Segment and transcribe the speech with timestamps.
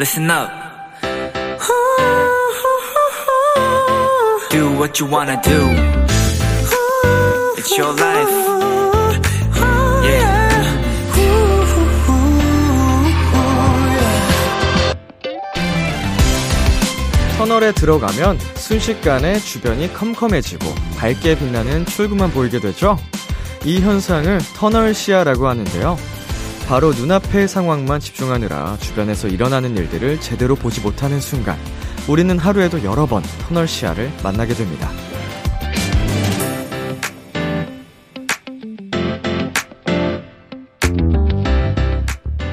[0.00, 0.48] listen up.
[4.50, 5.60] Do what you wanna do.
[7.58, 8.30] It's your life.
[10.02, 10.40] Yeah.
[17.36, 22.96] 터널에 들어가면 순식간에 주변이 컴컴해지고 밝게 빛나는 출구만 보이게 되죠.
[23.66, 25.98] 이 현상을 터널 시야라고 하는데요.
[26.70, 31.58] 바로 눈앞의 상황만 집중하느라 주변에서 일어나는 일들을 제대로 보지 못하는 순간,
[32.08, 34.88] 우리는 하루에도 여러 번 터널 시야를 만나게 됩니다.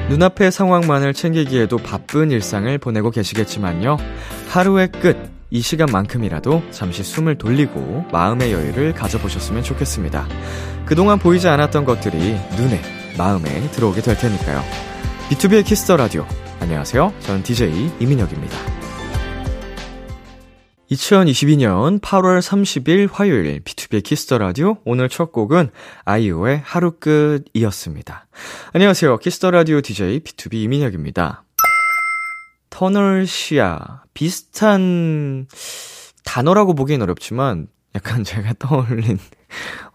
[0.08, 3.98] 눈앞의 상황만을 챙기기에도 바쁜 일상을 보내고 계시겠지만요.
[4.48, 5.16] 하루의 끝,
[5.50, 10.26] 이 시간만큼이라도 잠시 숨을 돌리고 마음의 여유를 가져보셨으면 좋겠습니다.
[10.86, 14.62] 그동안 보이지 않았던 것들이 눈에, 마음에 들어오게 될 테니까요.
[15.28, 16.24] B2B의 키스터 라디오.
[16.60, 17.12] 안녕하세요.
[17.18, 18.56] 저는 DJ 이민혁입니다.
[20.92, 25.70] 2022년 8월 30일 화요일 B2B의 키스터 라디오 오늘 첫 곡은
[26.04, 28.26] 아이유의 하루 끝이었습니다.
[28.72, 29.18] 안녕하세요.
[29.18, 31.44] 키스터 라디오 DJ B2B 이민혁입니다.
[32.70, 35.48] 터널 시야 비슷한
[36.24, 37.66] 단어라고 보기엔 어렵지만
[37.96, 39.18] 약간 제가 떠올린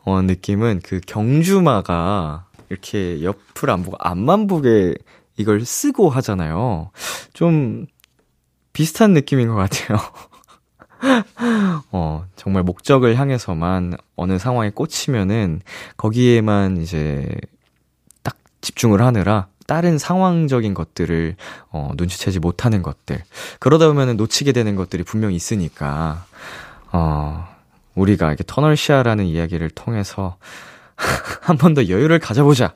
[0.04, 4.95] 어 느낌은 그 경주마가 이렇게 옆을 안 보고 앞만 보게
[5.38, 6.92] 이걸 쓰고 하잖아요.
[7.33, 7.86] 좀
[8.73, 9.97] 비슷한 느낌인 것 같아요.
[11.91, 15.61] 어, 정말 목적을 향해서만 어느 상황에 꽂히면은
[15.97, 17.30] 거기에만 이제
[18.23, 21.36] 딱 집중을 하느라 다른 상황적인 것들을
[21.72, 23.23] 어, 눈치채지 못하는 것들.
[23.59, 26.25] 그러다 보면은 놓치게 되는 것들이 분명히 있으니까,
[26.91, 27.47] 어,
[27.95, 30.38] 우리가 이렇게 터널 시야라는 이야기를 통해서
[31.42, 32.74] 한 번 더 여유를 가져보자.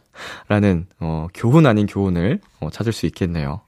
[0.50, 3.62] 라는, 어, 교훈 아닌 교훈을 어, 찾을 수 있겠네요.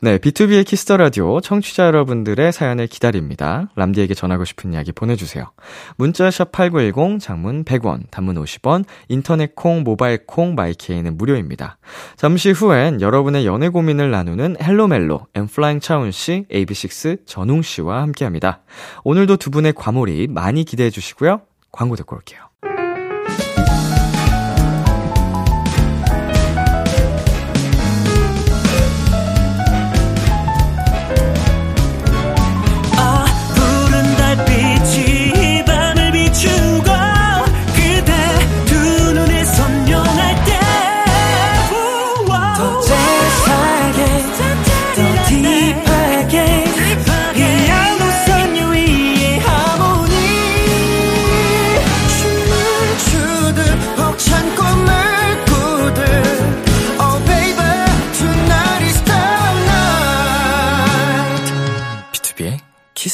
[0.00, 3.70] 네, B2B의 키스터 라디오 청취자 여러분들의 사연을 기다립니다.
[3.76, 5.50] 람디에게 전하고 싶은 이야기 보내주세요.
[5.96, 11.78] 문자 샵 8910, 장문 100원, 단문 50원, 인터넷 콩, 모바일 콩, 마이케이는 무료입니다.
[12.16, 18.60] 잠시 후엔 여러분의 연애 고민을 나누는 헬로멜로, 엠플라잉 차운 씨, AB6 전웅 씨와 함께 합니다.
[19.04, 21.40] 오늘도 두 분의 과몰입 많이 기대해 주시고요.
[21.72, 22.40] 광고 듣고 올게요.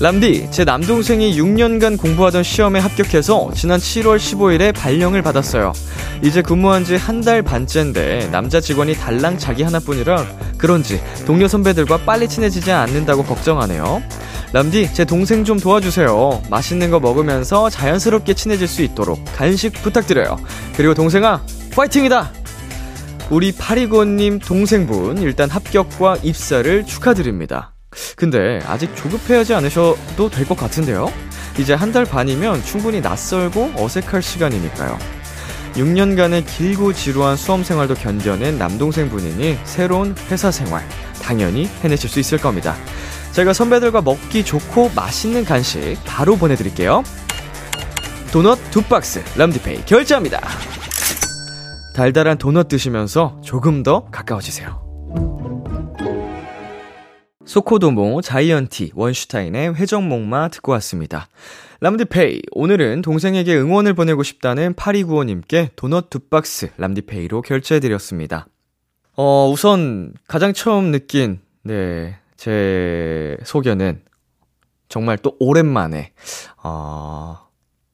[0.00, 5.74] 람디, 제 남동생이 6년간 공부하던 시험에 합격해서 지난 7월 15일에 발령을 받았어요.
[6.22, 10.24] 이제 근무한 지 한 달 반째인데 남자 직원이 달랑 자기 하나뿐이라
[10.56, 14.02] 그런지 동료 선배들과 빨리 친해지지 않는다고 걱정하네요.
[14.54, 16.44] 람디, 제 동생 좀 도와주세요.
[16.48, 20.38] 맛있는 거 먹으면서 자연스럽게 친해질 수 있도록 간식 부탁드려요.
[20.76, 21.42] 그리고 동생아,
[21.76, 22.32] 파이팅이다!
[23.28, 27.74] 우리 파리고님 동생분 일단 합격과 입사를 축하드립니다.
[28.16, 31.12] 근데 아직 조급해하지 않으셔도 될 것 같은데요?
[31.58, 34.98] 이제 한 달 반이면 충분히 낯설고 어색할 시간이니까요.
[35.74, 40.86] 6년간의 길고 지루한 수험 생활도 견뎌낸 남동생 분이니 새로운 회사 생활
[41.22, 42.74] 당연히 해내실 수 있을 겁니다.
[43.32, 47.02] 제가 선배들과 먹기 좋고 맛있는 간식 바로 보내드릴게요.
[48.32, 50.40] 도넛 두 박스 람디페이 결제합니다.
[51.94, 54.89] 달달한 도넛 드시면서 조금 더 가까워지세요.
[57.50, 61.26] 소코도모, 자이언티, 원슈타인의 회전목마 듣고 왔습니다.
[61.80, 68.46] 람디페이, 오늘은 동생에게 응원을 보내고 싶다는 8295님께 도넛 두 박스 람디페이로 결제해드렸습니다.
[69.16, 74.04] 어, 우선 가장 처음 느낀, 네, 제 소견은
[74.88, 76.12] 정말 또 오랜만에,
[76.62, 77.36] 어,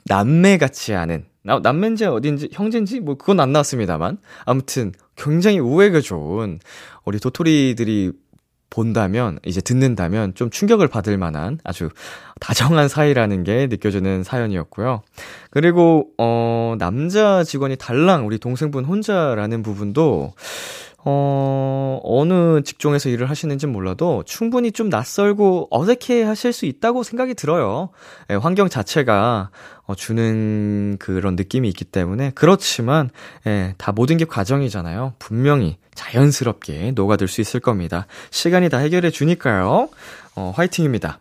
[0.05, 0.59] 남매
[0.95, 4.19] 않은, 나, 남매인지 어딘지, 형제인지, 뭐, 그건 안 나왔습니다만.
[4.45, 6.59] 아무튼, 굉장히 우애가 좋은,
[7.07, 8.13] 우리 도토리들이
[8.71, 11.89] 본다면, 이제 듣는다면 좀 충격을 받을 만한 아주
[12.41, 15.03] 다정한 사이라는 게 느껴지는 사연이었고요.
[15.51, 20.35] 그리고, 어, 남자 직원이 달랑 우리 동생분 혼자라는 부분도,
[21.09, 27.91] 어, 어느 직종에서 일을 하시는지 몰라도 충분히 좀 낯설고 어색해 하실 수 있다고 생각이 들어요.
[28.29, 29.51] 예, 환경 자체가
[29.85, 33.11] 어, 주는 그런 느낌이 있기 때문에 그렇지만
[33.47, 35.15] 예, 다 모든 게 과정이잖아요.
[35.21, 38.09] 분명히 자연스럽게 녹아들 수 있을 겁니다.
[38.31, 39.89] 시간이 다 해결해 주니까요.
[40.35, 41.21] 어, 화이팅입니다.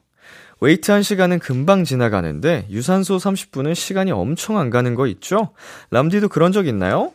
[0.61, 5.49] 웨이트 한 시간은 금방 지나가는데 유산소 30분은 시간이 엄청 안 가는 거 있죠?
[5.89, 7.11] 람디도 그런 적 있나요?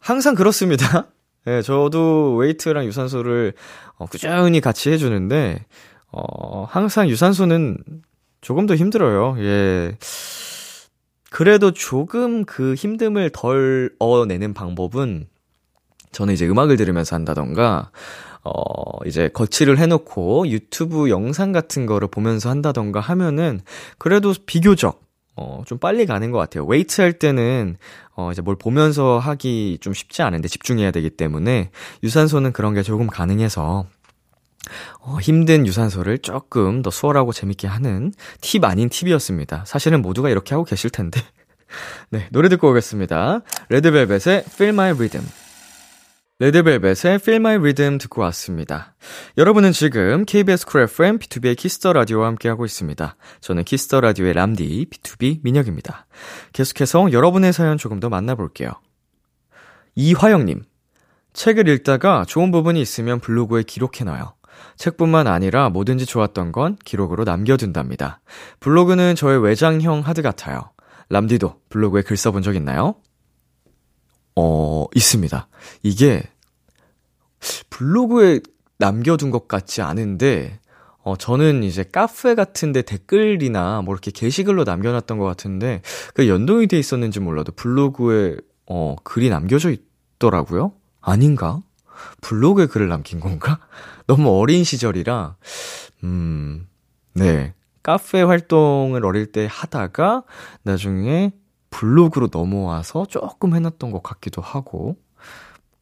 [0.00, 1.06] 항상 그렇습니다.
[1.46, 3.54] 예, 네, 저도 웨이트랑 유산소를
[3.96, 5.64] 어, 꾸준히 같이 해주는데,
[6.12, 7.78] 어, 항상 유산소는
[8.42, 9.36] 조금 더 힘들어요.
[9.38, 9.96] 예.
[11.30, 15.26] 그래도 조금 그 힘듦을 덜 어내는 방법은
[16.12, 17.90] 저는 이제 음악을 들으면서 한다던가,
[18.44, 23.60] 어, 이제 거치를 해놓고 유튜브 영상 같은 거를 보면서 한다던가 하면은
[23.98, 25.02] 그래도 비교적
[25.36, 26.64] 어, 좀 빨리 가는 것 같아요.
[26.66, 27.76] 웨이트 할 때는,
[28.14, 31.70] 어, 이제 뭘 보면서 하기 좀 쉽지 않은데 집중해야 되기 때문에
[32.02, 33.86] 유산소는 그런 게 조금 가능해서
[35.00, 39.64] 어, 힘든 유산소를 조금 더 수월하고 재밌게 하는 팁 아닌 팁이었습니다.
[39.66, 41.20] 사실은 모두가 이렇게 하고 계실 텐데.
[42.10, 43.40] 네, 노래 듣고 오겠습니다.
[43.70, 45.26] 레드벨벳의 Feel My Rhythm.
[46.40, 48.94] 레드벨벳의 Feel My Rhythm 듣고 왔습니다.
[49.36, 53.14] 여러분은 지금 KBS 쿨 FM B2B의 키스터 라디오와 함께하고 있습니다.
[53.42, 56.06] 저는 Kiss the Radio의 람디 비투비 민혁입니다.
[56.54, 58.70] 계속해서 여러분의 사연 조금 더 만나볼게요.
[59.96, 60.62] 이화영님,
[61.34, 64.32] 책을 읽다가 좋은 부분이 있으면 블로그에 기록해놔요.
[64.78, 68.22] 책뿐만 아니라 뭐든지 좋았던 건 기록으로 남겨둔답니다.
[68.60, 70.70] 블로그는 저의 외장형 하드 같아요.
[71.10, 72.94] 람디도 블로그에 글 써본 적 있나요?
[74.36, 75.48] 어, 있습니다.
[75.82, 76.22] 이게
[77.70, 78.40] 블로그에
[78.78, 80.60] 남겨둔 것 같지 않은데,
[81.02, 85.82] 어, 저는 이제 카페 같은데 댓글이나 뭐 이렇게 게시글로 남겨놨던 것 같은데,
[86.14, 88.36] 그 연동이 돼 있었는지 몰라도 블로그에,
[88.66, 90.72] 어, 글이 남겨져 있더라고요?
[91.00, 91.60] 아닌가?
[92.20, 93.58] 블로그에 글을 남긴 건가?
[94.06, 95.36] 너무 어린 시절이라,
[96.04, 96.66] 음,
[97.14, 97.54] 네.
[97.82, 100.24] 카페 활동을 어릴 때 하다가,
[100.62, 101.32] 나중에
[101.70, 104.96] 블로그로 넘어와서 조금 해놨던 것 같기도 하고.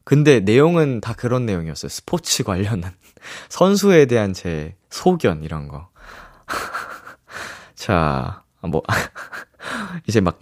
[0.03, 1.89] 근데 내용은 다 그런 내용이었어요.
[1.89, 2.93] 스포츠 관련한.
[3.49, 5.89] 선수에 대한 제 소견, 이런 거.
[7.75, 8.81] 자, 뭐,
[10.07, 10.39] 이제 막,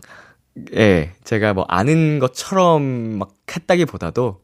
[0.74, 2.82] 예, 제가 뭐 아는 것처럼
[3.18, 4.42] 막 했다기 보다도,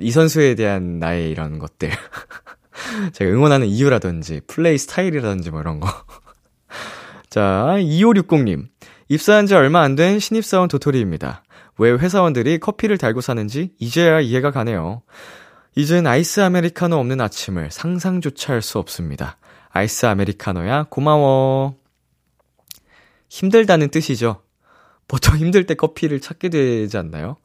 [0.00, 1.90] 이 선수에 대한 나의 이런 것들.
[3.12, 5.88] 제가 응원하는 이유라든지, 플레이 스타일이라든지 뭐 이런 거.
[7.28, 8.68] 자, 2560님.
[9.08, 11.44] 입사한 지 얼마 안 된 신입사원 도토리입니다.
[11.78, 15.02] 왜 회사원들이 커피를 달고 사는지 이제야 이해가 가네요.
[15.76, 19.36] 이젠 아이스 아메리카노 없는 아침을 상상조차 할 수 없습니다.
[19.70, 21.76] 아이스 아메리카노야 고마워.
[23.28, 24.42] 힘들다는 뜻이죠.
[25.08, 27.36] 보통 힘들 때 커피를 찾게 되지 않나요?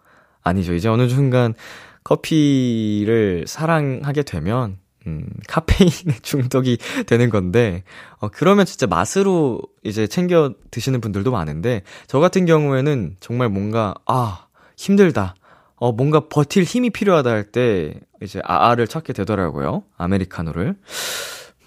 [0.44, 0.74] 아니죠.
[0.74, 1.56] 이제 어느 순간
[2.04, 4.78] 커피를 사랑하게 되면
[5.10, 7.84] 음, 카페인에 중독이 되는 건데,
[8.20, 14.46] 어, 그러면 진짜 맛으로 이제 챙겨 드시는 분들도 많은데, 저 같은 경우에는 정말 뭔가, 아,
[14.78, 15.36] 힘들다.
[15.78, 19.84] 어, 뭔가 버틸 힘이 필요하다 할 때, 이제 아아를 찾게 되더라고요.
[19.98, 20.76] 아메리카노를.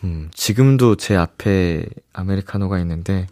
[0.04, 3.26] 음, 지금도 제 앞에 아메리카노가 있는데,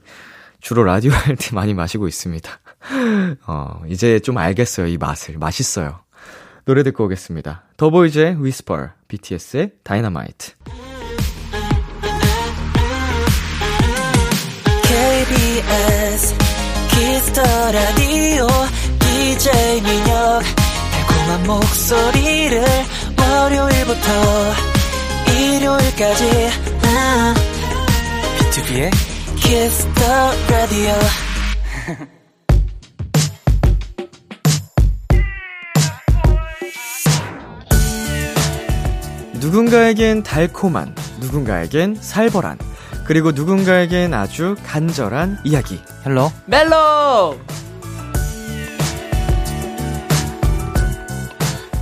[0.61, 2.51] 주로 라디오 할 때 많이 마시고 있습니다.
[3.47, 5.39] 어, 이제 좀 알겠어요, 이 맛을.
[5.39, 6.01] 맛있어요.
[6.65, 7.65] 노래 듣고 오겠습니다.
[7.77, 10.55] 더보이즈의 Whisper, BTS의 Dynamite.
[14.85, 16.35] KBS
[16.91, 17.43] Kiss the
[17.73, 18.47] Radio
[18.99, 20.43] DJ 민혁
[20.93, 22.63] 달콤한 목소리를
[23.19, 24.11] 월요일부터
[25.33, 26.25] 일요일까지
[28.39, 28.91] 비투비의
[29.37, 30.03] Kiss the
[30.49, 30.93] Radio
[39.41, 42.59] 누군가에겐 달콤한, 누군가에겐 살벌한,
[43.07, 45.81] 그리고 누군가에겐 아주 간절한 이야기.
[46.07, 47.39] Hello 멜로!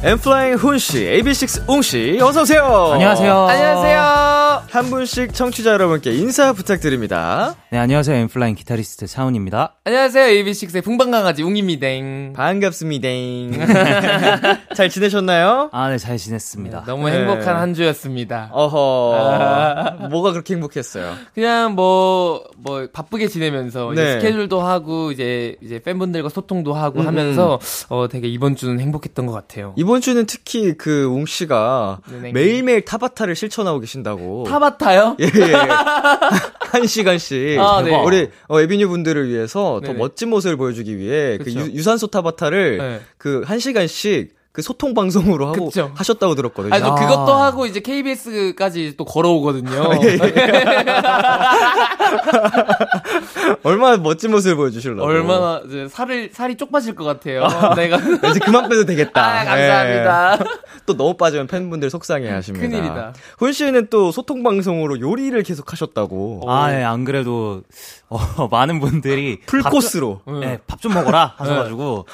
[0.05, 2.91] 엠플라잉 훈씨, AB6 웅씨, 어서오세요!
[2.93, 3.47] 안녕하세요.
[3.49, 4.38] 안녕하세요!
[4.69, 7.55] 한 분씩 청취자 여러분께 인사 부탁드립니다.
[7.71, 8.17] 네, 안녕하세요.
[8.17, 9.75] 엠플라잉 기타리스트 차훈입니다.
[9.85, 10.45] 안녕하세요.
[10.45, 11.87] AB6IX의 풍방강아지 웅입니다.
[12.35, 13.09] 반갑습니다.
[14.77, 15.71] 잘 지내셨나요?
[15.73, 16.85] 아, 네, 잘 지냈습니다.
[16.87, 17.19] 너무 네.
[17.19, 18.51] 행복한 한 주였습니다.
[18.53, 19.15] 어허.
[19.17, 19.91] 아.
[20.09, 21.15] 뭐가 그렇게 행복했어요?
[21.35, 24.13] 그냥 뭐, 뭐, 바쁘게 지내면서, 이제 네.
[24.21, 29.33] 스케줄도 하고, 이제, 이제 팬분들과 소통도 하고 음, 하면서, 어, 되게 이번 주는 행복했던 것
[29.33, 29.75] 같아요.
[29.77, 32.33] 이번 주는 특히 그 웅 씨가 네네.
[32.33, 34.45] 매일매일 타바타를 실천하고 계신다고.
[34.49, 35.17] 타바타요?
[35.21, 35.53] 예, 예.
[36.71, 37.59] 한 시간씩.
[37.59, 37.95] 아, 네.
[38.05, 39.99] 우리 어, 에비뉴 분들을 위해서 더 네네.
[39.99, 41.61] 멋진 모습을 보여주기 위해 그 그쵸.
[41.61, 43.01] 유, 유산소 타바타를 네.
[43.17, 45.93] 그한 시간씩 그 소통 방송으로 하고 그쵸.
[45.95, 46.75] 하셨다고 들었거든요.
[46.75, 46.95] 아니, 또 아.
[46.97, 49.71] 그것도 하고, 이제 KBS까지 또 걸어오거든요.
[50.03, 50.19] 예,
[53.63, 55.03] 얼마나 멋진 모습을 보여주실라고.
[55.05, 57.47] 얼마나, 이제 살을, 살이 쪽 빠질 것 같아요.
[57.77, 57.99] 내가.
[58.31, 59.23] 이제 그만 빼도 되겠다.
[59.25, 60.39] 아, 감사합니다.
[60.41, 60.45] 예.
[60.87, 62.67] 또 너무 빠지면 팬분들 속상해 하십니다.
[62.67, 63.13] 큰일이다.
[63.39, 66.43] 훈 씨는 또 소통 방송으로 요리를 계속 하셨다고.
[66.47, 67.63] 아, 네, 안 그래도,
[68.09, 69.41] 어, 많은 분들이.
[69.47, 70.23] 풀 코스로.
[70.41, 72.07] 네, 밥 좀 먹어라 하셔가지고,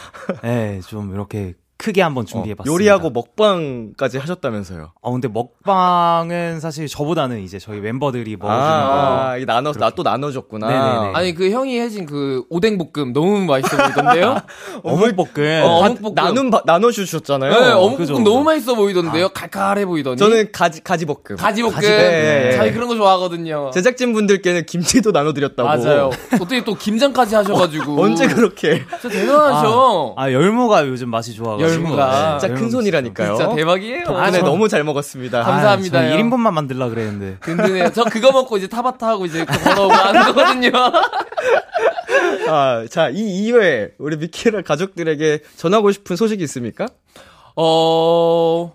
[0.42, 1.52] 네, 좀 이렇게
[1.84, 2.70] 크게 한번 준비해봤습니다.
[2.70, 4.92] 어, 요리하고 먹방까지 하셨다면서요.
[5.02, 9.36] 어, 근데 먹방은 사실 저보다는 이제 저희 멤버들이 먹어주는 아, 거.
[9.36, 10.66] 이게 나눠, 나 또 나눠줬구나.
[10.66, 11.12] 네네네.
[11.14, 14.38] 아니, 그 형이 해진 그 오뎅볶음 너무 맛있어 보이던데요?
[14.82, 15.62] 어묵볶음.
[15.62, 16.14] 어, 바- 어묵볶음.
[16.14, 17.50] 나눔, 바- 나눠주셨잖아요.
[17.52, 18.42] 네, 어묵볶음 그죠, 너무 그죠.
[18.44, 19.28] 맛있어 보이던데요?
[19.28, 20.16] 칼칼해 보이더니.
[20.16, 21.36] 저는 가지, 가지볶음.
[21.36, 21.74] 가지볶음.
[21.74, 21.90] 가지볶음.
[22.00, 22.52] 네.
[22.56, 23.70] 저희 그런 거 좋아하거든요.
[23.74, 25.68] 제작진 분들께는 김치도 나눠드렸다고.
[25.68, 26.10] 맞아요.
[26.40, 28.02] 어떻게 또 김장까지 하셔가지고.
[28.02, 28.82] 언제 그렇게.
[29.00, 30.14] 진짜 대단하셔.
[30.16, 31.68] 아, 열무가 요즘 맛이 좋아가지고.
[31.74, 32.38] 열무가.
[32.38, 33.36] 진짜 큰 손이라니까요.
[33.36, 34.04] 진짜 대박이에요.
[34.04, 35.42] 덕분에 저- 너무 잘 먹었습니다.
[35.42, 36.30] 감- 감사합니다, 아, 형.
[36.30, 37.38] 1인분만 만들라 그랬는데.
[37.40, 37.90] 든든해요.
[37.92, 40.70] 저 그거 먹고 이제 타바타 하고 이제 걸어오고 하는 거거든요.
[42.48, 46.86] 아, 자, 이 이외에 우리 비키라 가족들에게 전하고 싶은 소식이 있습니까?
[47.56, 48.72] 어,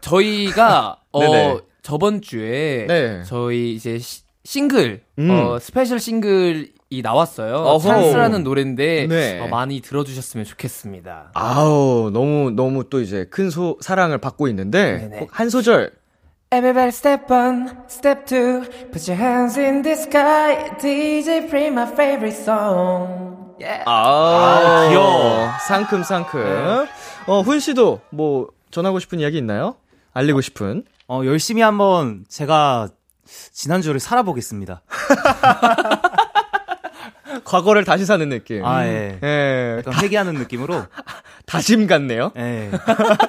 [0.00, 0.98] 저희가.
[1.12, 3.22] 어, 저번 주에 네.
[3.26, 5.30] 저희 이제 시- 싱글, 음.
[5.30, 7.56] 어, 스페셜 싱글 이 나왔어요.
[7.56, 7.78] 어허.
[7.88, 9.40] 찬스라는 노래인데 네.
[9.40, 11.30] 어, 많이 들어주셨으면 좋겠습니다.
[11.34, 15.18] 아우, 너무, 너무 또 이제 큰 소, 사랑을 받고 있는데, 네네.
[15.18, 15.92] 꼭 한 소절.
[16.52, 18.62] Everybody step one, step two,
[18.92, 20.70] put your hands in the sky.
[20.78, 23.34] DJ play my favorite song.
[23.58, 23.82] Yeah.
[23.86, 25.48] 아, 귀여워.
[25.66, 26.86] 상큼상큼.
[27.26, 29.76] 어, 훈 씨도 뭐, 전하고 싶은 이야기 있나요?
[30.12, 30.84] 알리고 싶은?
[31.08, 32.88] 어, 열심히 한번 제가
[33.52, 34.82] 지난주를 살아보겠습니다.
[37.44, 38.64] 과거를 다시 사는 느낌.
[38.64, 39.18] 아, 예.
[39.22, 39.76] 예.
[39.78, 40.82] 약간 회개하는 느낌으로.
[41.46, 42.32] 다짐 같네요.
[42.36, 42.70] 예.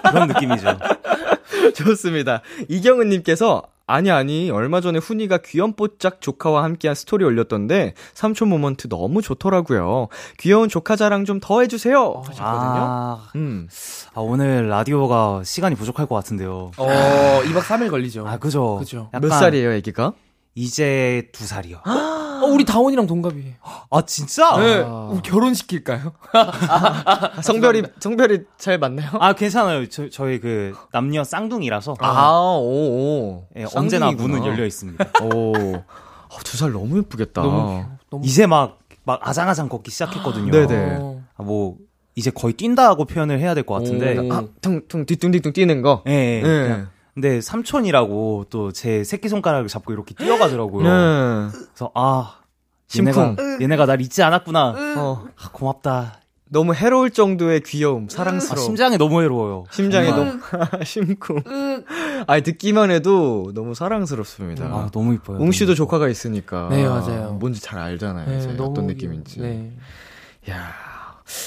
[0.10, 0.78] 그런 느낌이죠.
[1.76, 2.42] 좋습니다.
[2.70, 10.08] 이경은님께서 아니 아니 얼마 전에 훈이가 귀염뽀짝 조카와 함께한 스토리 올렸던데 삼촌 moment 너무 좋더라고요.
[10.40, 12.40] 귀여운 조카 자랑 좀 더 해주세요 하셨거든요.
[12.40, 13.68] 아, 음.
[14.16, 16.72] 아, 오늘 라디오가 시간이 부족할 것 같은데요.
[16.78, 18.26] 어, 2박 3일 걸리죠.
[18.28, 18.78] 아, 그죠.
[18.80, 19.10] 그죠.
[19.12, 20.14] 몇 살이에요, 애기가?
[20.56, 21.82] 이제 두 살이요.
[21.86, 23.54] 어, 우리 다원이랑 동갑이에요.
[23.92, 24.58] 아, 진짜?
[24.58, 24.80] 네.
[24.80, 26.14] 우리 결혼시킬까요?
[26.34, 29.10] 아, 성별이 성별이 잘 맞나요?
[29.20, 29.88] 아, 괜찮아요.
[29.90, 31.96] 저, 저희 그 남녀 쌍둥이라서.
[32.00, 33.48] 아, 오, 오.
[33.58, 34.12] 예, 언제나.
[34.12, 35.06] 문은 열려 있습니다.
[35.24, 35.54] 오.
[36.44, 37.42] 두살 너무 예쁘겠다.
[37.42, 38.26] 너무, 너무.
[38.26, 40.52] 이제 막, 막 아장아장 걷기 시작했거든요.
[40.52, 40.98] 네네.
[41.02, 41.22] 어.
[41.38, 41.78] 아, 뭐,
[42.16, 44.18] 이제 거의 뛴다고 표현을 해야 될 것 같은데.
[44.18, 44.34] 오.
[44.34, 46.04] 아, 퉁퉁 뒤뚱뒤뚱 뛰는 거.
[46.08, 46.48] 예, 예.
[46.48, 46.84] 예.
[47.16, 50.84] 근데 삼촌이라고 또 제 새끼 손가락을 잡고 이렇게 뛰어가더라고요.
[50.84, 51.50] 네.
[51.52, 52.40] 그래서, 아,
[52.88, 53.38] 심쿵.
[53.40, 54.76] 얘네가, 얘네가 날 잊지 않았구나.
[54.98, 55.26] 어.
[55.42, 56.20] 아, 고맙다.
[56.50, 58.64] 너무 해로울 정도의 귀여움, 아, 사랑스러움.
[58.66, 59.64] 심장이 너무 외로워요.
[59.72, 60.28] 심장이 정말.
[60.28, 61.42] 너무 심쿵.
[62.28, 64.66] 아니 듣기만 해도 너무 사랑스럽습니다.
[64.66, 65.40] 아, 너무 이뻐요.
[65.40, 66.68] 웅 씨도 너무 조카가 있으니까.
[66.70, 67.38] 네, 맞아요.
[67.40, 68.28] 뭔지 잘 알잖아요.
[68.28, 69.40] 네, 너무 어떤 귀- 느낌인지.
[69.42, 69.72] 네.
[70.50, 70.70] 야.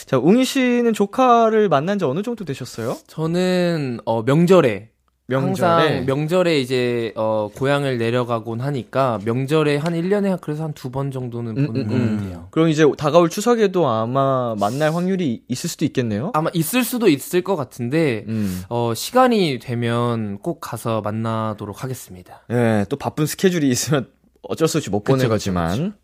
[0.07, 2.97] 자, 웅이 씨는 조카를 만난 지 어느 정도 되셨어요?
[3.07, 4.91] 저는 어 명절에
[5.31, 5.71] 명절에.
[5.83, 11.57] 항상 명절에 이제 어 고향을 내려가곤 하니까 명절에 한 1년에 그래서 한 두 번 정도는
[11.59, 12.17] 음, 보는 음, 것 음.
[12.17, 12.49] 같아요.
[12.51, 16.31] 그럼 이제 다가올 추석에도 아마 만날 확률이 있을 수도 있겠네요.
[16.35, 18.63] 아마 있을 수도 있을 것 같은데 음.
[18.71, 22.43] 어 시간이 되면 꼭 가서 만나도록 하겠습니다.
[22.51, 24.09] 예, 또 바쁜 스케줄이 있으면
[24.43, 25.95] 어쩔 수 없이 못 거지만.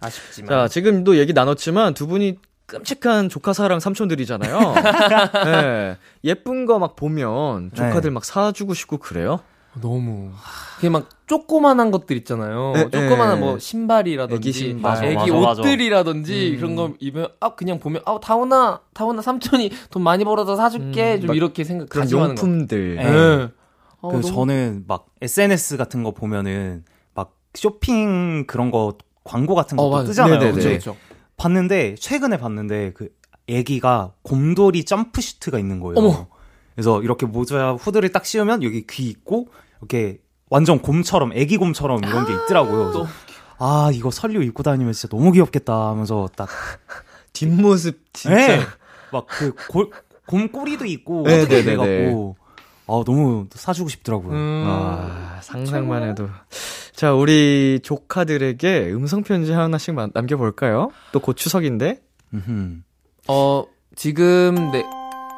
[0.00, 2.36] 아쉽지만 자, 지금도 얘기 나눴지만 두 분이
[2.78, 4.74] 끔찍한 조카 사랑 삼촌들이잖아요.
[5.46, 5.96] 예.
[6.24, 8.10] 예쁜 거 막 보면 조카들 네.
[8.10, 9.40] 막 사주고 싶고 그래요?
[9.80, 10.30] 너무
[10.76, 12.72] 그게 막 조그만한 것들 있잖아요.
[12.74, 13.40] 네, 조그만한 네.
[13.46, 15.04] 뭐 신발이라든지 애기 신발.
[15.04, 15.60] 애기 맞아, 맞아.
[15.62, 16.56] 옷들이라든지 음.
[16.60, 21.20] 그런 거 입으면 아 그냥 보면 아 다운아 다운아 삼촌이 돈 많이 벌어서 사줄게 음,
[21.22, 22.42] 좀막 이렇게 생각 그런 가져가는 거.
[22.42, 22.96] 용품들.
[22.96, 23.04] 네.
[23.10, 23.48] 네.
[24.00, 29.76] 어, 그 너무- 저는 막 SNS 같은 거 보면은 막 쇼핑 그런 거 광고 같은
[29.78, 30.04] 거 어, 도.
[30.08, 30.34] 뜨잖아요.
[30.38, 30.52] 네네네.
[30.52, 31.11] 근데 그쵸, 그쵸.
[31.42, 33.08] 봤는데 최근에 봤는데 그
[33.48, 35.98] 애기가 곰돌이 점프 슈트가 있는 거예요.
[35.98, 36.26] 어머.
[36.74, 39.48] 그래서 이렇게 모자 후드를 딱 씌우면 여기 귀 있고
[39.80, 40.18] 이렇게
[40.48, 42.92] 완전 곰처럼 애기 곰처럼 이런 게 있더라고요.
[42.92, 43.06] 그래서
[43.58, 46.48] 아 이거 설류 입고 다니면 진짜 너무 귀엽겠다 하면서 딱
[47.32, 48.36] 뒷모습 진짜.
[48.36, 48.60] 네.
[49.12, 49.54] 막그
[50.26, 52.36] 곰 꼬리도 있고 네, 어떻게 네, 네, 돼갖고
[52.86, 54.32] 아 너무 사주고 싶더라고요.
[54.32, 56.28] 음, 아, 상상만 해도.
[56.94, 60.90] 자, 우리 조카들에게 음성편지 하나씩 마- 남겨볼까요?
[61.12, 62.00] 또 곧 추석인데?
[63.28, 63.64] 어,
[63.96, 64.84] 지금, 네,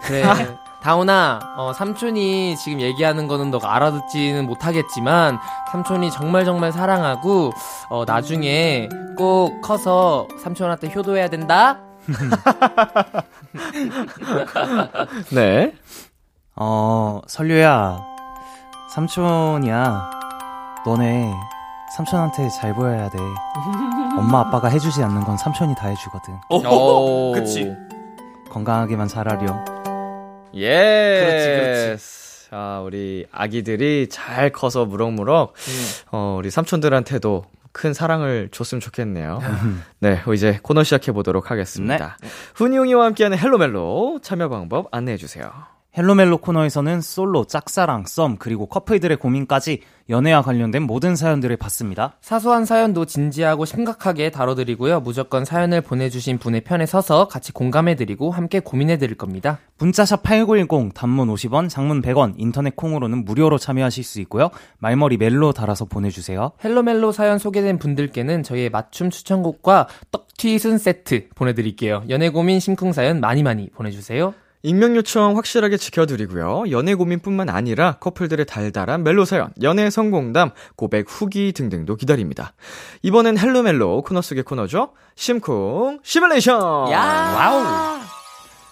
[0.03, 0.23] 그래.
[0.83, 5.39] 다운아, 어, 삼촌이 지금 얘기하는 거는 너가 알아듣지는 못하겠지만,
[5.73, 7.53] 삼촌이 정말 정말 사랑하고,
[7.89, 11.81] 어, 나중에 꼭 커서 삼촌한테 효도해야 된다?
[15.33, 15.73] 네.
[16.57, 17.99] 어 설류야
[18.91, 20.11] 삼촌이야
[20.85, 21.33] 너네
[21.97, 23.19] 삼촌한테 잘 보여야 돼.
[24.19, 26.35] 엄마 아빠가 해주지 않는 건 삼촌이 다 해주거든.
[26.51, 27.73] 오, 그치.
[28.51, 29.65] 건강하게만 자라렴.
[30.55, 31.21] 예.
[31.21, 32.51] 그렇지, 그렇지.
[32.51, 35.87] 자, 우리 아기들이 잘 커서 무럭무럭, 음.
[36.13, 39.41] 어, 우리 삼촌들한테도 큰 사랑을 줬으면 좋겠네요.
[40.01, 42.17] 네, 이제 코너 시작해 보도록 하겠습니다.
[42.55, 45.51] 훈이웅이와 함께하는 Hello 멜로 참여 방법 안내해 주세요.
[45.97, 52.17] Hello 멜로 코너에서는 솔로, 짝사랑, 썸, 그리고 커플들의 고민까지 연애와 관련된 모든 사연들을 받습니다.
[52.21, 55.01] 사소한 사연도 진지하고 심각하게 다뤄드리고요.
[55.01, 59.61] 무조건 사연을 보내주신 분의 편에 서서 같이 공감해드리고 함께 고민해드릴 겁니다.
[59.79, 64.51] 문자샵 8910, 단문 50원, 장문 100원, 인터넷 콩으로는 무료로 참여하실 수 있고요.
[64.79, 66.53] 말머리 멜로 달아서 보내주세요.
[66.63, 72.03] Hello 멜로 사연 소개된 분들께는 저희의 맞춤 추천곡과 떡튀순 세트 보내드릴게요.
[72.11, 74.35] 연애 고민 심쿵 사연 많이 많이 보내주세요.
[74.65, 76.71] 익명 요청 확실하게 지켜드리고요.
[76.71, 82.55] 연애 고민뿐만 아니라 커플들의 달달한 멜로 사연, 연애 성공담, 고백 후기 등등도 기다립니다.
[83.03, 84.93] 이번엔 Hello 멜로 코너 속의 코너죠.
[85.17, 86.59] 심쿵 시뮬레이션.
[86.63, 88.01] 와우!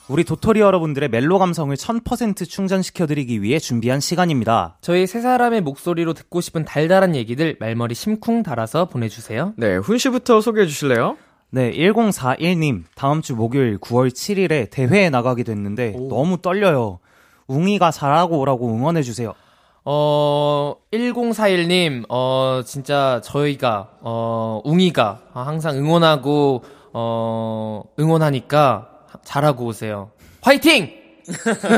[0.08, 4.78] 우리 도토리 여러분들의 멜로 감성을 1000% 충전시켜드리기 위해 준비한 시간입니다.
[4.80, 9.52] 저희 세 사람의 목소리로 듣고 싶은 달달한 얘기들 말머리 심쿵 달아서 보내주세요.
[9.58, 11.18] 네, 훈 씨부터 소개해 주실래요?
[11.54, 16.98] 네, 1041님, 다음 주 목요일 9월 7일에 대회에 나가게 됐는데 너무 떨려요.
[17.46, 19.34] 웅이가 잘하고 오라고 응원해주세요.
[19.84, 26.62] 어, 1041님, 어, 진짜 저희가, 어, 웅이가 항상 응원하고,
[26.94, 28.88] 어, 응원하니까
[29.22, 30.10] 잘하고 오세요.
[30.40, 30.90] 화이팅!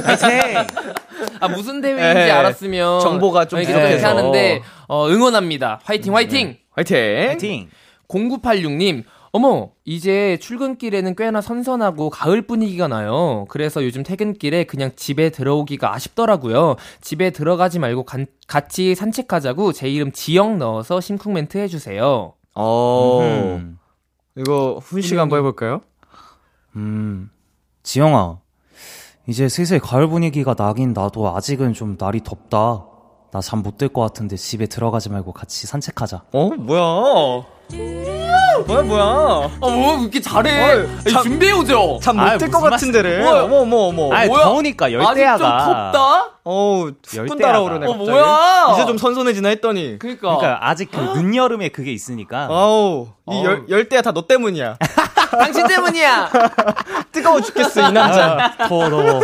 [0.05, 0.29] 파이팅!
[1.41, 3.01] 아, 무슨 대회인지 에, 알았으면.
[3.01, 4.01] 정보가 좀 이렇게.
[4.01, 5.81] 하는데, 어, 응원합니다.
[5.83, 6.59] 화이팅, 화이팅!
[6.71, 7.27] 화이팅!
[7.27, 7.69] 파이팅!
[8.09, 9.03] 0986님,
[9.37, 13.47] 어머, 이제 출근길에는 꽤나 선선하고 가을 분위기가 나요.
[13.49, 16.77] 그래서 요즘 퇴근길에 그냥 집에 들어오기가 아쉽더라고요.
[17.01, 22.35] 집에 들어가지 말고 간- 같이 산책하자고 제 이름 지영 넣어서 심쿵 멘트 해주세요.
[22.55, 23.79] 어, 음,
[24.37, 25.81] 이거 훈 씨가 한번 해볼까요?
[26.77, 27.29] 음,
[27.83, 28.39] 지영아,
[29.27, 32.87] 이제 슬슬 가을 분위기가 나긴 나도 아직은 좀 날이 덥다.
[33.33, 36.23] 나 잠 못 들 것 같은데 집에 들어가지 말고 같이 산책하자.
[36.33, 37.45] 어, 뭐야?
[38.67, 39.03] 뭐야, 뭐야?
[39.05, 40.73] 어, 뭐, 그렇게 잘해.
[40.73, 41.99] 어이, 참- 준비해 오죠.
[42.03, 43.23] 참못 아이, 들것 무슨 같은데래.
[43.25, 43.43] 뭐야?
[43.45, 44.13] 어머, 어머, 어머.
[44.15, 44.45] 아이, 뭐야?
[44.45, 45.39] 더우니까 아직 열대야가.
[45.65, 46.31] 좀 덥다?
[46.45, 46.93] 어우.
[47.41, 48.11] 달아오르네, 어, 갑자기.
[48.11, 48.69] 뭐야?
[48.75, 49.99] 이제 좀 선선해지나 했더니.
[49.99, 50.37] 그니까.
[50.37, 52.49] 그러니까 아직 그 늦여름에 그게 있으니까.
[52.51, 53.45] 아우, 이 어우.
[53.45, 54.77] 열, 열대야 다 너 때문이야.
[55.39, 56.31] 당신 때문이야.
[57.13, 58.55] 뜨거워 죽겠어, 이 남자.
[58.59, 59.21] 아, 더워, 더워.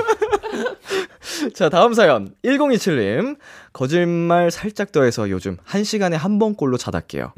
[1.54, 2.32] 자, 다음 사연.
[2.44, 3.36] 1027님.
[3.72, 7.32] 거짓말 살짝 더해서 요즘 1시간에 한 번꼴로 자답게요.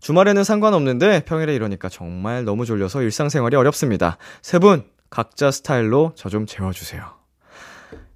[0.00, 4.18] 주말에는 상관없는데 평일에 이러니까 정말 너무 졸려서 일상생활이 어렵습니다.
[4.42, 7.02] 세 분, 각자 스타일로 저 좀 재워주세요.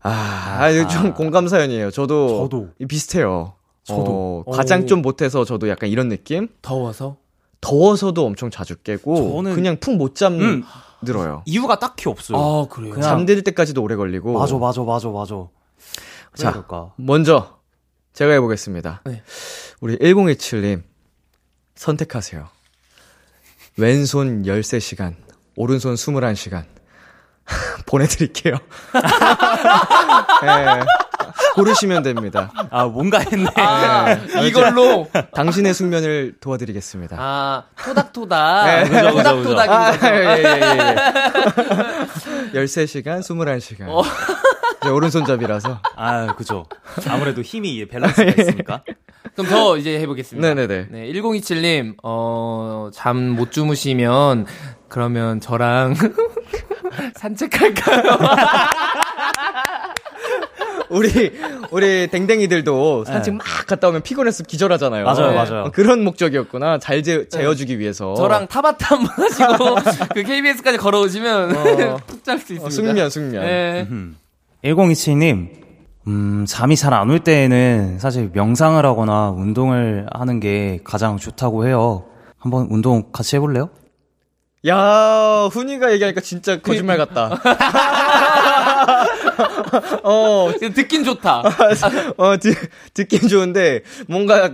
[0.02, 1.90] 아, 아, 이거 좀 공감 사연이에요.
[1.90, 2.48] 저도.
[2.48, 2.68] 저도.
[2.78, 3.54] 이 비슷해요.
[3.84, 4.44] 저도.
[4.46, 4.86] 어, 가장 오.
[4.86, 6.48] 좀 못해서 저도 약간 이런 느낌?
[6.62, 7.16] 더워서?
[7.60, 9.14] 더워서도 엄청 자주 깨고.
[9.42, 10.64] 저는- 그냥 푹 못 잠, 음.
[11.04, 11.42] 들어요.
[11.46, 12.38] 이유가 딱히 없어요.
[12.38, 12.94] 아, 그래요?
[12.94, 14.32] 그냥- 잠들 때까지도 오래 걸리고.
[14.38, 15.46] 맞아, 맞아, 맞아, 맞아.
[16.34, 16.50] 자.
[16.52, 16.92] 그럴까?
[16.96, 17.58] 먼저
[18.12, 19.02] 제가 해보겠습니다.
[19.04, 19.22] 네.
[19.80, 20.82] 우리 1027님
[21.74, 22.48] 선택하세요.
[23.76, 25.14] 왼손 13시간,
[25.56, 26.64] 오른손 21시간
[27.86, 28.56] 보내드릴게요.
[30.42, 30.80] 네,
[31.54, 32.52] 고르시면 됩니다.
[32.70, 33.48] 아, 뭔가 했네.
[33.56, 34.46] 아, 네.
[34.46, 35.08] 이걸로.
[35.34, 37.16] 당신의 숙면을 도와드리겠습니다.
[37.18, 38.66] 아, 토닥토닥.
[38.66, 38.82] 네.
[38.88, 39.42] 그죠, 그죠, 그죠.
[39.50, 40.06] 토닥토닥인 아, 거죠.
[40.06, 40.78] 예, 예, 예,
[42.52, 42.64] 예.
[42.64, 43.88] 13시간, 21시간.
[43.88, 44.02] 어.
[44.82, 45.80] 이제 오른손잡이라서.
[45.96, 46.64] 아, 그죠.
[47.08, 48.82] 아무래도 힘이 밸런스가 있으니까.
[49.34, 50.46] 그럼 저 이제 해보겠습니다.
[50.54, 50.86] 네네네.
[50.90, 54.46] 네, 1027님, 어, 잠 못 주무시면,
[54.88, 55.94] 그러면 저랑
[57.14, 58.02] 산책할까요?
[60.88, 61.32] 우리
[61.70, 63.38] 우리 댕댕이들도 산책 네.
[63.38, 65.04] 막 갔다 오면 피곤해서 기절하잖아요.
[65.04, 65.36] 맞아요, 네.
[65.36, 65.62] 맞아요.
[65.66, 66.78] 어, 그런 목적이었구나.
[66.80, 68.14] 잘 재, 재워주기 위해서.
[68.14, 69.76] 저랑 타바타 한번 하시고,
[70.14, 71.96] 그 KBS까지 걸어오시면 어.
[72.08, 72.66] 푹잘수 있습니다.
[72.66, 73.42] 어, 숙면 숙면.
[73.44, 73.86] 네.
[74.64, 74.70] 음.
[74.70, 75.48] 1027님,
[76.06, 82.04] 음, 잠이 잘 안 올 때에는 사실 명상을 하거나 운동을 하는 게 가장 좋다고 해요.
[82.38, 83.70] 한번 운동 같이 해볼래요?
[84.66, 87.30] 야, 훈이가 얘기하니까 진짜 거짓말 같다.
[90.04, 91.42] 어, 듣긴 좋다.
[92.18, 92.54] 어, 듣,
[92.92, 94.52] 듣긴 좋은데, 뭔가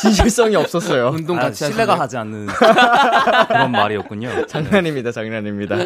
[0.00, 1.08] 진실성이 없었어요.
[1.14, 2.02] 운동 아, 같이 신뢰가 하실래요?
[2.02, 2.46] 하지 않는
[3.48, 4.46] 그런 말이었군요.
[4.46, 5.76] 장난입니다, 장난입니다.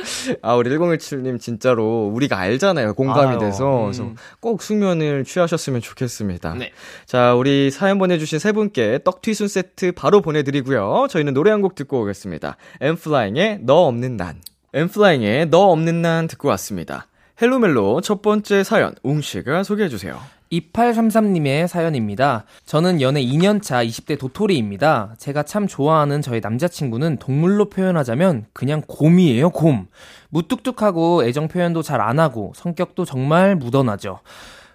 [0.43, 2.95] 아, 우리 1017님 진짜로 우리가 알잖아요.
[2.95, 3.81] 공감이 아유, 돼서.
[3.81, 3.83] 음.
[3.85, 6.55] 그래서 꼭 숙면을 취하셨으면 좋겠습니다.
[6.55, 6.73] 네.
[7.07, 11.07] 자, 우리 사연 보내주신 세 분께 떡튀순 세트 바로 보내드리고요.
[11.11, 12.57] 저희는 노래 한 곡 듣고 오겠습니다.
[12.81, 14.41] 엔플라잉의 너 없는 난.
[14.75, 17.07] 엔플라잉의 너 없는 난 듣고 왔습니다.
[17.41, 20.21] Hello 멜로 첫 번째 사연, 웅 씨가 소개해 주세요.
[20.53, 22.45] 2833님의 사연입니다.
[22.65, 25.15] 저는 연애 2년차 20대 도토리입니다.
[25.19, 29.89] 제가 참 좋아하는 저의 남자친구는 동물로 표현하자면 그냥 곰이에요, 곰.
[30.31, 34.21] 무뚝뚝하고 애정 표현도 잘 안 하고 성격도 정말 무던하죠.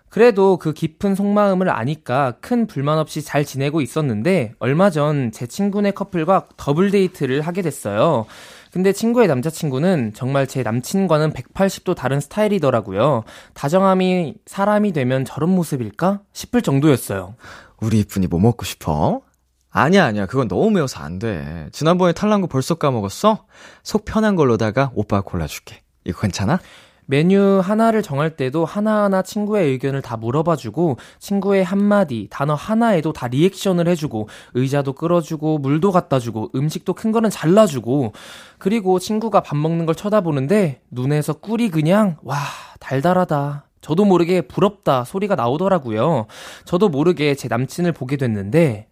[0.09, 5.91] 그래도 그 깊은 속마음을 아니까 큰 불만 없이 잘 지내고 있었는데 얼마 전 제 친구네
[5.91, 8.25] 커플과 더블 데이트를 하게 됐어요.
[8.71, 13.23] 근데 친구의 남자친구는 정말 제 남친과는 180도 다른 스타일이더라고요.
[13.53, 16.21] 다정함이 사람이 되면 저런 모습일까?
[16.31, 17.35] 싶을 정도였어요.
[17.81, 19.21] 우리 이쁜이 뭐 먹고 싶어?
[19.69, 20.25] 아니야, 아니야.
[20.25, 21.67] 그건 너무 매워서 안 돼.
[21.71, 23.45] 지난번에 탈난 거 벌써 까먹었어?
[23.83, 25.81] 속 편한 걸로다가 오빠가 골라줄게.
[26.05, 26.59] 이거 괜찮아?
[27.05, 33.87] 메뉴 하나를 정할 때도 하나하나 친구의 의견을 다 물어봐주고 친구의 한마디, 단어 하나에도 다 리액션을
[33.87, 38.13] 해주고 의자도 끌어주고 물도 갖다주고 음식도 큰 거는 잘라주고
[38.57, 42.37] 그리고 친구가 밥 먹는 걸 쳐다보는데 눈에서 꿀이 그냥 와
[42.79, 43.65] 달달하다.
[43.81, 46.27] 저도 모르게 부럽다 소리가 나오더라고요.
[46.65, 48.87] 저도 모르게 제 남친을 보게 됐는데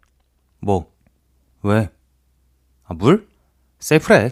[0.61, 0.91] 뭐?
[1.61, 1.89] 왜?
[2.85, 3.27] 아, 물?
[3.79, 4.31] 셀프래.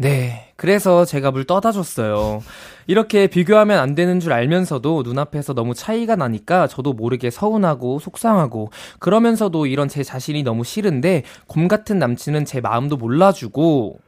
[0.00, 0.50] 네.
[0.56, 2.42] 그래서 제가 물 떠다 줬어요.
[2.86, 9.66] 이렇게 비교하면 안 되는 줄 알면서도 눈앞에서 너무 차이가 나니까 저도 모르게 서운하고 속상하고 그러면서도
[9.66, 13.98] 이런 제 자신이 너무 싫은데 곰 같은 남친은 제 마음도 몰라주고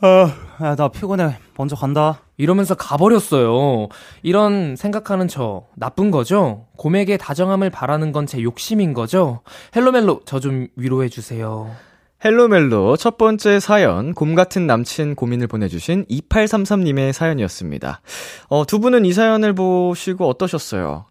[0.00, 1.36] 아, 야, 나 피곤해.
[1.58, 2.20] 먼저 간다.
[2.38, 3.88] 이러면서 가버렸어요.
[4.22, 6.66] 이런 생각하는 저 나쁜 거죠?
[6.76, 9.40] 곰에게 다정함을 바라는 건 제 욕심인 거죠?
[9.76, 11.70] Hello 멜로 저 좀 위로해 주세요.
[12.24, 18.00] Hello 멜로 첫 번째 사연, 곰 같은 남친 고민을 보내주신 2833님의 사연이었습니다.
[18.48, 21.06] 어, 두 분은 이 사연을 보시고 어떠셨어요?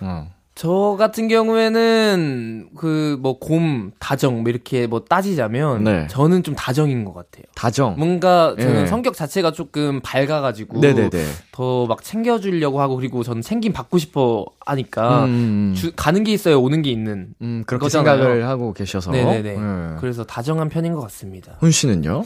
[0.00, 0.33] 어.
[0.56, 6.06] 저 같은 경우에는 그 뭐 곰 다정 뭐 이렇게 뭐 따지자면 네.
[6.08, 7.42] 저는 좀 다정인 것 같아요.
[7.56, 7.96] 다정.
[7.98, 8.86] 뭔가 저는 예.
[8.86, 11.10] 성격 자체가 조금 밝아가지고 네네네.
[11.50, 16.60] 더 막 챙겨주려고 하고 그리고 저는 챙김 받고 싶어 하니까 음, 주- 가는 게 있어요
[16.60, 17.34] 오는 게 있는.
[17.42, 18.16] 음, 그렇게 거잖아요.
[18.16, 19.10] 생각을 하고 계셔서.
[19.10, 19.56] 네네네.
[19.56, 19.96] 네.
[19.98, 21.56] 그래서 다정한 편인 것 같습니다.
[21.58, 22.24] 훈 씨는요?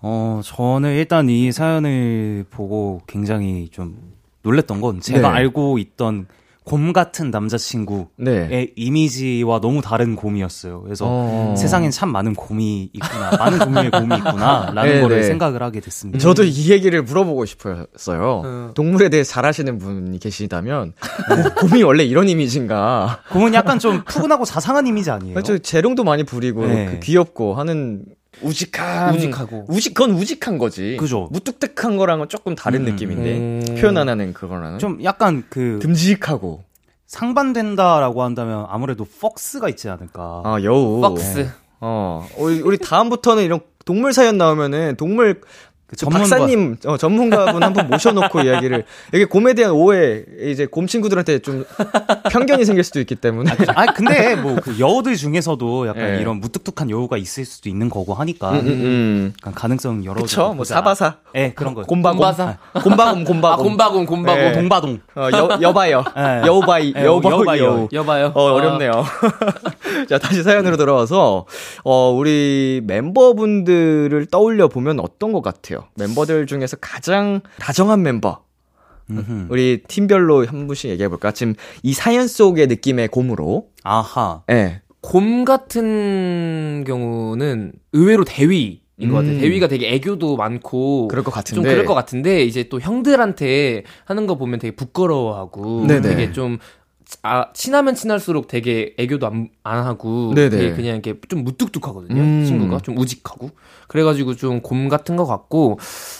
[0.00, 3.98] 어, 저는 일단 이 사연을 보고 굉장히 좀
[4.42, 5.26] 놀랬던 건 제가 네.
[5.26, 6.26] 알고 있던
[6.66, 8.72] 곰 같은 남자친구의 네.
[8.74, 10.82] 이미지와 너무 다른 곰이었어요.
[10.82, 11.54] 그래서 어.
[11.56, 13.36] 세상엔 참 많은 곰이 있구나.
[13.38, 14.72] 많은 종류의 곰이 있구나.
[14.74, 15.22] 라는 네, 거를 네.
[15.22, 16.18] 생각을 하게 됐습니다.
[16.18, 18.42] 저도 이 얘기를 물어보고 싶었어요.
[18.44, 18.70] 음.
[18.74, 20.92] 동물에 대해 잘 아시는 분이 계시다면,
[21.30, 23.20] 어, 곰이 원래 이런 이미지인가.
[23.30, 25.40] 곰은 약간 좀 푸근하고 자상한 이미지 아니에요?
[25.42, 26.86] 저 재롱도 많이 부리고, 네.
[26.86, 28.02] 그 귀엽고 하는
[28.42, 29.14] 우직한.
[29.14, 29.66] 우직하고.
[29.68, 30.96] 우직, 그건 우직한 거지.
[30.98, 31.28] 그죠.
[31.32, 32.92] 무뚝뚝한 거랑은 조금 다른 음.
[32.92, 33.36] 느낌인데.
[33.38, 33.76] 음.
[33.80, 34.78] 표현 안 하는 그거랑은.
[34.78, 36.64] 좀 약간 그 듬직하고.
[37.06, 40.42] 상반된다라고 한다면 아무래도 폭스가 있지 않을까.
[40.44, 41.00] 아, 여우.
[41.00, 41.48] 퍽스.
[41.80, 45.40] 어, 우리, 우리 다음부터는 이런 동물 사연 나오면은 동물
[45.88, 46.18] 그 전문가.
[46.28, 51.64] 박사님 어, 전문가분 한 분 모셔놓고 이야기를 이게 곰에 대한 오해 이제 곰 친구들한테 좀
[52.30, 56.20] 편견이 생길 수도 있기 때문에 아 근데 뭐 그 여우들 중에서도 약간 예.
[56.20, 59.32] 이런 무뚝뚝한 여우가 있을 수도 있는 거고 하니까 음, 음, 음.
[59.42, 62.56] 약간 가능성 여러 그쵸 뭐 사바사 예 그런 거 곰바곰 곰바사.
[62.82, 64.52] 곰바곰 곰바곰 아 곰바곰 곰바곰 예.
[64.52, 66.46] 동바동 어, 여, 여바여 예.
[66.46, 67.88] 여우바이 예, 여우바 여우바이 여우.
[67.92, 68.32] 여봐요.
[68.34, 69.04] 어, 어렵네요.
[70.08, 71.46] 자, 다시 사연으로 돌아와서,
[71.84, 75.75] 어, 우리 멤버분들을 떠올려 보면 어떤 것 같아요?
[75.96, 78.44] 멤버들 중에서 가장 다정한 멤버.
[79.10, 79.46] 음흠.
[79.50, 81.30] 우리 팀별로 한 분씩 얘기해 볼까?
[81.30, 83.68] 지금 이 사연 속의 느낌의 곰으로.
[83.84, 84.82] 아하 예.
[85.00, 89.34] 곰 같은 경우는 의외로 대위 인 것 같아요.
[89.34, 89.40] 음.
[89.40, 91.54] 대위가 되게 애교도 많고 그럴 것 같은데.
[91.54, 96.00] 좀 그럴 것 같은데 이제 또 형들한테 하는 거 보면 되게 부끄러워하고 네네.
[96.00, 96.58] 되게 좀
[97.22, 100.50] 아, 친하면 친할수록 되게 애교도 안, 안 하고 네네.
[100.50, 102.20] 되게 그냥 이렇게 좀 무뚝뚝하거든요.
[102.20, 102.44] 음.
[102.44, 103.50] 친구가 좀 우직하고
[103.88, 105.78] 그래가지고 좀 곰 같은 것 같고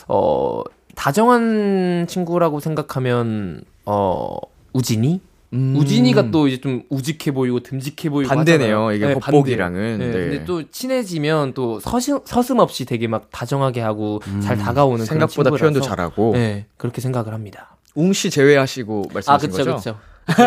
[0.08, 0.62] 어
[0.94, 4.36] 다정한 친구라고 생각하면 어
[4.72, 5.20] 우진이
[5.52, 5.74] 음.
[5.76, 8.76] 우진이가 또 이제 좀 우직해 보이고 듬직해 보이고 반대네요.
[8.88, 8.92] 하잖아요.
[8.92, 9.14] 이게 네.
[9.18, 9.70] 반대예요.
[9.70, 10.12] 네, 네.
[10.12, 16.32] 근데 또 친해지면 또 서슴, 서슴없이 되게 막 다정하게 하고 잘 다가오는 생각보다 표현도 잘하고.
[16.34, 17.76] 네, 그렇게 생각을 합니다.
[17.94, 19.76] 웅씨 제외하시고 말씀하신 아, 그쵸, 거죠?
[19.76, 19.98] 그쵸.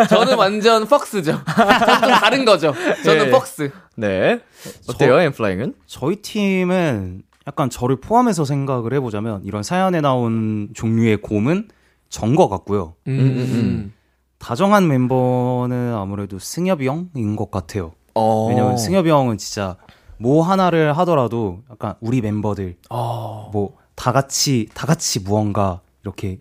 [0.10, 1.40] 저는 완전 퍽스죠.
[1.46, 2.74] 저는 좀 다른 거죠.
[3.04, 3.32] 저는 예.
[3.32, 3.72] 퍽스.
[3.96, 4.40] 네.
[4.88, 5.76] 어때요, 엠플라잉은?
[5.86, 11.70] 저희 팀은 약간 저를 포함해서 생각을 해보자면 이런 사연에 나온 종류의 곰은
[12.10, 12.96] 정거 같고요.
[13.08, 13.94] 음, 음.
[14.38, 17.92] 다정한 멤버는 아무래도 승엽이 형인 것 같아요.
[18.16, 18.48] 어.
[18.50, 19.78] 왜냐면 승엽이 형은 진짜
[20.18, 23.50] 뭐 하나를 하더라도 약간 우리 멤버들 어.
[23.54, 26.40] 뭐다 같이 다 같이 무언가 이렇게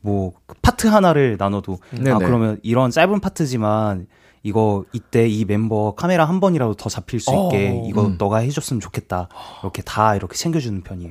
[0.00, 0.32] 뭐
[0.62, 2.10] 파트 하나를 나눠도 네네.
[2.10, 4.06] 아 그러면 이런 짧은 파트지만
[4.42, 8.16] 이거 이때 이 멤버 카메라 한 번이라도 더 잡힐 수 있게 어, 이거 음.
[8.18, 9.28] 너가 해줬으면 좋겠다
[9.62, 11.10] 이렇게 다 이렇게 챙겨주는 편이에요.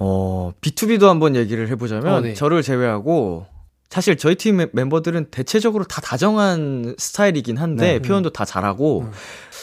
[0.00, 2.32] 어, B2B도 한번 얘기를 해보자면, 어, 네.
[2.34, 3.46] 저를 제외하고,
[3.90, 7.98] 사실 저희 팀 멤- 멤버들은 대체적으로 다 다정한 스타일이긴 한데, 네.
[8.00, 9.04] 표현도 다 잘하고,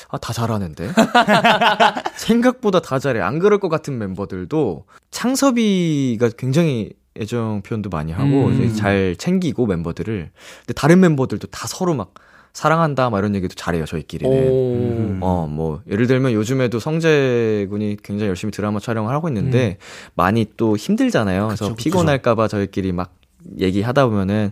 [0.09, 0.89] 아, 다 잘하는데?
[2.15, 3.21] 생각보다 다 잘해.
[3.21, 8.63] 안 그럴 것 같은 멤버들도, 창섭이가 굉장히 애정 표현도 많이 하고, 음.
[8.63, 10.31] 이제 잘 챙기고 멤버들을.
[10.59, 12.13] 근데 다른 멤버들도 다 서로 막,
[12.53, 14.49] 사랑한다, 막 이런 얘기도 잘해요, 저희끼리는.
[14.49, 15.17] 오.
[15.25, 19.77] 어, 뭐, 예를 들면 요즘에도 성재 군이 굉장히 열심히 드라마 촬영을 하고 있는데,
[20.13, 21.47] 많이 또 힘들잖아요.
[21.47, 21.83] 그래서 그쵸, 그쵸.
[21.83, 23.13] 피곤할까봐 저희끼리 막
[23.59, 24.51] 얘기하다 보면은,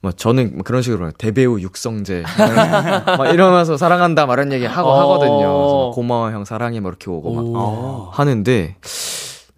[0.00, 2.22] 뭐, 저는 뭐 그런 식으로 대배우 육성재.
[3.18, 5.00] 막 이러면서 사랑한다, 막 이런 얘기 하고 어.
[5.00, 5.36] 하거든요.
[5.38, 8.08] 그래서 막 고마워, 형, 사랑해, 막 이렇게 오고 막 오.
[8.12, 8.76] 하는데,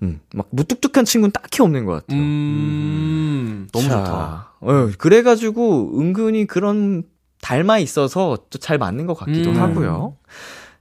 [0.02, 2.20] 음, 막 무뚝뚝한 친구는 딱히 없는 것 같아요.
[2.20, 3.68] 음.
[3.72, 4.52] 너무 자, 좋다.
[4.60, 7.02] 어, 그래가지고 은근히 그런
[7.42, 9.56] 닮아 있어서 또 잘 맞는 것 같기도 음.
[9.60, 10.16] 하고요.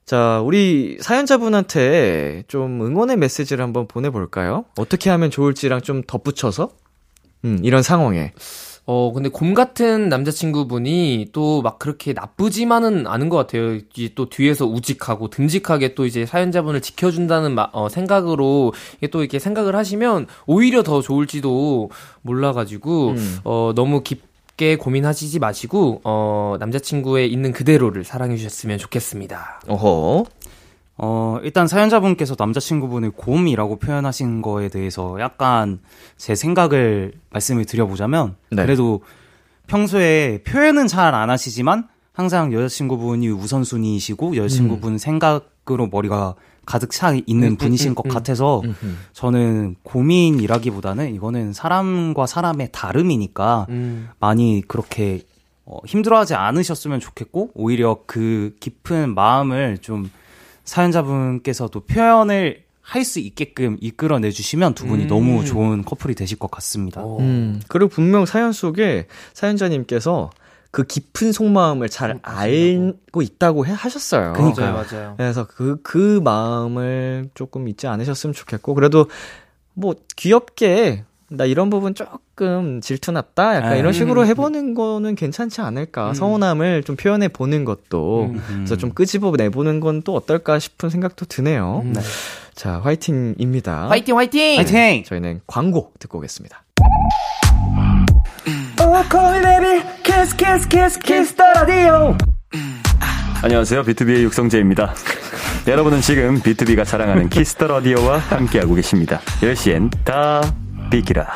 [0.05, 4.65] 자, 우리 사연자분한테 좀 응원의 메시지를 한번 보내볼까요?
[4.77, 6.71] 어떻게 하면 좋을지랑 좀 덧붙여서?
[7.45, 8.33] 음, 이런 상황에.
[8.91, 13.75] 어, 근데 곰 같은 남자친구분이 또 막 그렇게 나쁘지만은 않은 것 같아요.
[13.93, 19.37] 이제 또 뒤에서 우직하고 듬직하게 또 이제 사연자분을 지켜준다는 마- 어, 생각으로 이게 또 이렇게
[19.37, 21.91] 생각을 하시면 오히려 더 좋을지도
[22.23, 23.37] 몰라가지고, 음.
[23.43, 29.61] 어, 너무 깊게 고민하시지 마시고, 어, 남자친구의 있는 그대로를 사랑해주셨으면 좋겠습니다.
[29.67, 30.25] 어허.
[31.01, 35.79] 어, 일단 사연자분께서 남자친구분을 곰이라고 표현하신 거에 대해서 약간
[36.17, 38.63] 제 생각을 말씀을 드려보자면, 네.
[38.63, 39.01] 그래도
[39.67, 46.35] 평소에 표현은 잘 안 하시지만, 항상 여자친구분이 우선순위이시고, 여자친구분 생각으로 머리가
[46.65, 48.09] 가득 차 있는 음, 분이신 음, 것 음.
[48.09, 48.61] 같아서,
[49.13, 54.09] 저는 고민이라기보다는 이거는 사람과 사람의 다름이니까, 음.
[54.19, 55.21] 많이 그렇게
[55.65, 60.09] 어, 힘들어하지 않으셨으면 좋겠고 오히려 그 깊은 마음을 좀
[60.69, 65.07] 사연자분께서도 표현을 할 수 있게끔 이끌어내 주시면 두 분이 음.
[65.07, 67.01] 너무 좋은 커플이 되실 것 같습니다.
[67.01, 67.17] 어.
[67.19, 70.31] 음, 그리고 분명 사연 속에 사연자님께서
[70.71, 74.33] 그 깊은 속마음을 잘 알고 있다고 해, 하셨어요.
[74.33, 74.73] 그러니까요.
[74.73, 75.13] 맞아요, 맞아요.
[75.17, 79.07] 그래서 그, 그 마음을 조금 잊지 않으셨으면 좋겠고, 그래도
[79.73, 83.55] 뭐 귀엽게, 나 이런 부분 조금 질투났다?
[83.57, 83.79] 약간 네.
[83.79, 86.09] 이런 식으로 음, 해보는 거는 괜찮지 않을까.
[86.09, 86.13] 음.
[86.15, 88.41] 서운함을 좀 표현해 보는 것도, 음.
[88.47, 91.81] 그래서 좀 끄집어 내보는 건 또 어떨까 싶은 생각도 드네요.
[91.83, 91.93] 음.
[92.55, 93.89] 자, 화이팅입니다.
[93.89, 94.55] 화이팅, 화이팅!
[94.57, 95.03] 파이팅!
[95.03, 96.63] 저희는 광고 듣고 오겠습니다.
[103.41, 103.83] 안녕하세요.
[103.83, 104.93] 비투비의 육성재입니다.
[105.67, 109.19] 여러분은 지금 비투비가 자랑하는 Kiss the Radio와 함께하고 계십니다.
[109.41, 110.41] 10시엔 다
[110.89, 111.27] 비키라.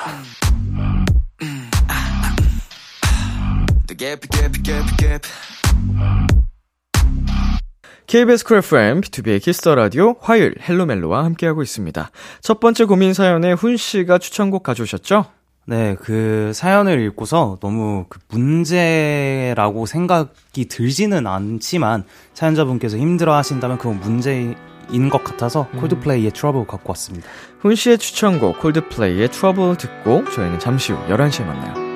[8.07, 12.11] KBS 쿨 FM, B2B의 키스터 라디오, 화요일 헬로멜로와 함께하고 있습니다.
[12.41, 15.25] 첫 번째 고민 사연에 훈 씨가 추천곡 가져오셨죠?
[15.65, 24.55] 네, 그 사연을 읽고서 너무 그 문제라고 생각이 들지는 않지만 사연자분께서 힘들어 하신다면 그건 문제
[24.91, 27.27] 인것 같아서 Coldplay의 Trouble 갖고 왔습니다.
[27.59, 31.92] 훈 씨의 추천곡 Coldplay의 Trouble 듣고 저희는 잠시 후 11시에 만나요.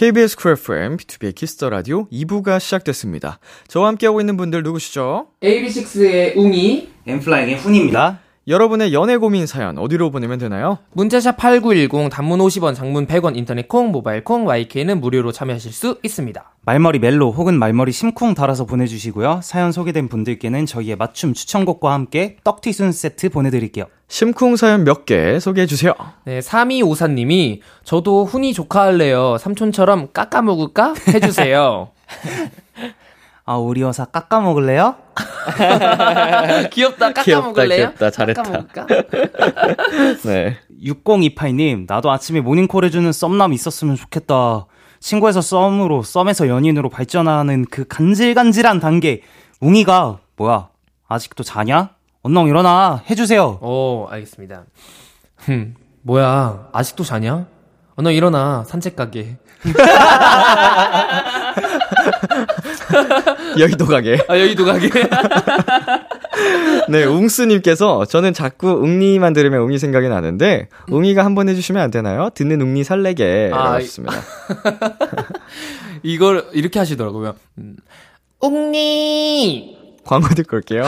[0.00, 3.38] KBS Cool FM, 비투비의 Kiss the Radio 2부가 시작됐습니다.
[3.68, 5.26] 저와 함께하고 있는 분들 누구시죠?
[5.42, 8.18] AB6IX의 웅이, N.Flying의 훈입니다.
[8.50, 10.78] 여러분의 연애 고민 사연 어디로 보내면 되나요?
[10.92, 16.52] 문자샵 8910 단문 50원, 장문 100원, 인터넷 콩, 모바일 콩, YK는 무료로 참여하실 수 있습니다.
[16.66, 19.40] 말머리 멜로 혹은 말머리 심쿵 달아서 보내주시고요.
[19.44, 23.84] 사연 소개된 분들께는 저희의 맞춤 추천곡과 함께 떡튀순 세트 보내드릴게요.
[24.08, 25.94] 심쿵 사연 몇 개 소개해 주세요.
[26.24, 29.36] 네, 3254님이 저도 훈이 조카 할래요.
[29.38, 30.94] 삼촌처럼 깎아 먹을까?
[31.14, 31.90] 해주세요.
[33.50, 34.94] 아, 우리 여사 깎아 먹을래요?
[36.70, 37.08] 귀엽다.
[37.08, 37.88] 깎아 귀엽다, 먹을래요?
[37.88, 38.10] 귀엽다.
[38.12, 38.42] 잘했다.
[38.44, 38.86] 깎아?
[40.22, 40.56] 네.
[40.80, 44.66] 6028님, 나도 아침에 모닝콜 해주는 썸남 있었으면 좋겠다.
[45.00, 49.22] 친구에서 썸으로, 썸에서 연인으로 발전하는 그 간질간질한 단계.
[49.60, 50.68] 웅이가, 뭐야,
[51.08, 51.90] 아직도 자냐?
[52.22, 53.58] 언능 일어나, 해주세요.
[53.62, 54.62] 오, 알겠습니다.
[55.38, 57.46] 흠, 뭐야, 아직도 자냐?
[57.96, 59.38] 어, 너 일어나, 산책 가게.
[63.58, 64.18] 여의도 가게.
[64.28, 64.88] 아, 여의도 가게.
[66.88, 72.30] 네, 웅스님께서 저는 자꾸 웅니만 들으면 웅이 생각이 나는데 웅이가 한번 해주시면 안 되나요?
[72.34, 74.20] 듣는 웅니 설레게 아, 하셨습니다.
[76.02, 77.34] 이걸 이렇게 하시더라고요.
[77.58, 77.76] 음,
[78.40, 79.76] 옥니!
[80.04, 80.84] 광고 듣고 올게요.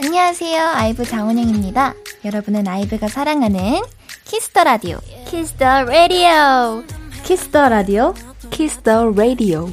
[0.00, 0.62] 안녕하세요.
[0.74, 1.94] IVE 장원영입니다.
[2.24, 3.82] 여러분은 IVE가 사랑하는
[4.24, 4.98] Kiss the Radio.
[5.26, 6.82] 키스터 라디오.
[7.24, 8.14] 키스터 라디오.
[8.50, 9.68] 키스터 라디오.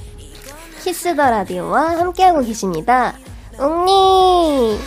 [0.84, 3.16] 키스터 라디오와 함께하고 계십니다.
[3.60, 4.78] 웅니!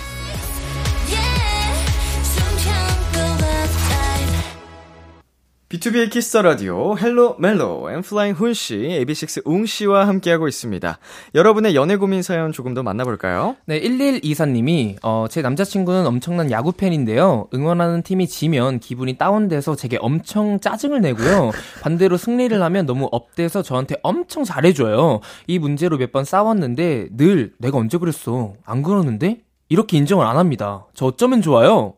[5.69, 10.99] 비투비의 Kiss the Radio Hello 멜로 N.Flying 훈 씨, AB6IX 웅 씨와 함께하고 있습니다.
[11.35, 13.55] 여러분의 연애 고민 사연 조금 더 만나볼까요?
[13.67, 17.49] 네, 1124님이, 어, 제 남자친구는 엄청난 야구 팬인데요.
[17.53, 21.51] 응원하는 팀이 지면 기분이 다운돼서 제게 엄청 짜증을 내고요.
[21.83, 25.21] 반대로 승리를 하면 너무 up돼서 저한테 엄청 잘해줘요.
[25.47, 28.55] 이 문제로 몇 번 싸웠는데 늘 내가 언제 그랬어?
[28.65, 29.41] 안 그러는데?
[29.69, 30.87] 이렇게 인정을 안 합니다.
[30.95, 31.93] 저 어쩌면 좋아요?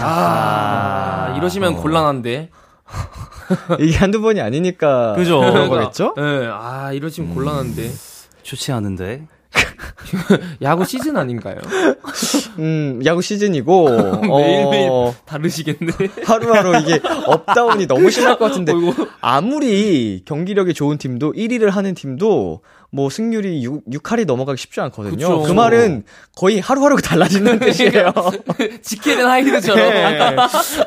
[0.00, 0.97] 아,
[1.38, 2.50] 이러시면 곤란한데.
[3.80, 5.40] 이게 한두 번이 아니니까 그죠.
[5.40, 6.14] 그런 거겠죠?
[6.16, 7.90] 네, 아, 이러시면 곤란한데.
[8.42, 9.26] 좋지 않은데.
[10.62, 11.56] 야구 시즌 아닌가요?
[12.58, 13.88] 음, 야구 시즌이고
[14.20, 15.92] 매일매일 어, 다르시겠네.
[16.24, 18.72] 하루하루 이게 up down이 너무 심할 것 같은데.
[19.20, 25.16] 아무리 경기력이 좋은 팀도 1위를 하는 팀도 뭐 승률이 6, 6할이 넘어가기 쉽지 않거든요.
[25.16, 25.42] 그쵸.
[25.42, 28.12] 그 말은 거의 하루하루가 달라지는 뜻이에요.
[28.80, 29.90] 지키는 하이드처럼.
[29.90, 30.36] 네.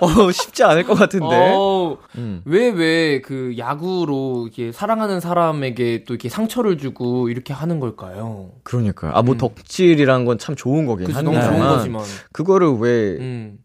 [0.02, 1.28] 어, 쉽지 않을 것 같은데.
[1.30, 2.42] 어, 음.
[2.46, 8.50] 왜, 왜, 그, 야구로, 이렇게, 사랑하는 사람에게 또 이렇게 상처를 주고, 이렇게 하는 걸까요?
[8.64, 9.12] 그러니까요.
[9.14, 9.38] 아, 뭐 음.
[9.38, 11.56] 덕질이란 건 참 좋은 거긴 그치, 너무 한데.
[11.56, 12.04] 좋은 거지만.
[12.32, 13.60] 그거를 왜 음.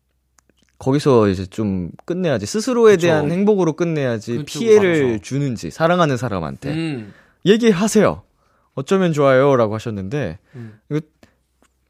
[0.78, 2.44] 거기서 이제 좀 끝내야지.
[2.44, 3.06] 스스로에 그쵸.
[3.06, 5.22] 대한 행복으로 끝내야지 그쵸, 피해를 맞죠.
[5.22, 6.68] 주는지, 사랑하는 사람한테.
[6.70, 7.14] 음.
[7.46, 8.22] 얘기하세요.
[8.76, 9.56] 어쩌면 좋아요.
[9.56, 10.78] 라고 하셨는데, 음.
[10.90, 11.00] 이거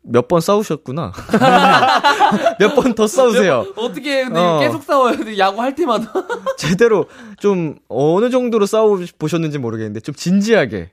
[0.02, 1.12] 몇번 싸우셨구나.
[2.58, 3.66] 몇 번 더 싸우세요.
[3.76, 4.58] 어떻게, 근데 어.
[4.60, 5.36] 계속 싸워요.
[5.36, 6.12] 야구 할 때마다.
[6.56, 7.06] 제대로
[7.38, 10.90] 좀 어느 정도로 싸워 보셨는지 모르겠는데, 좀 진지하게.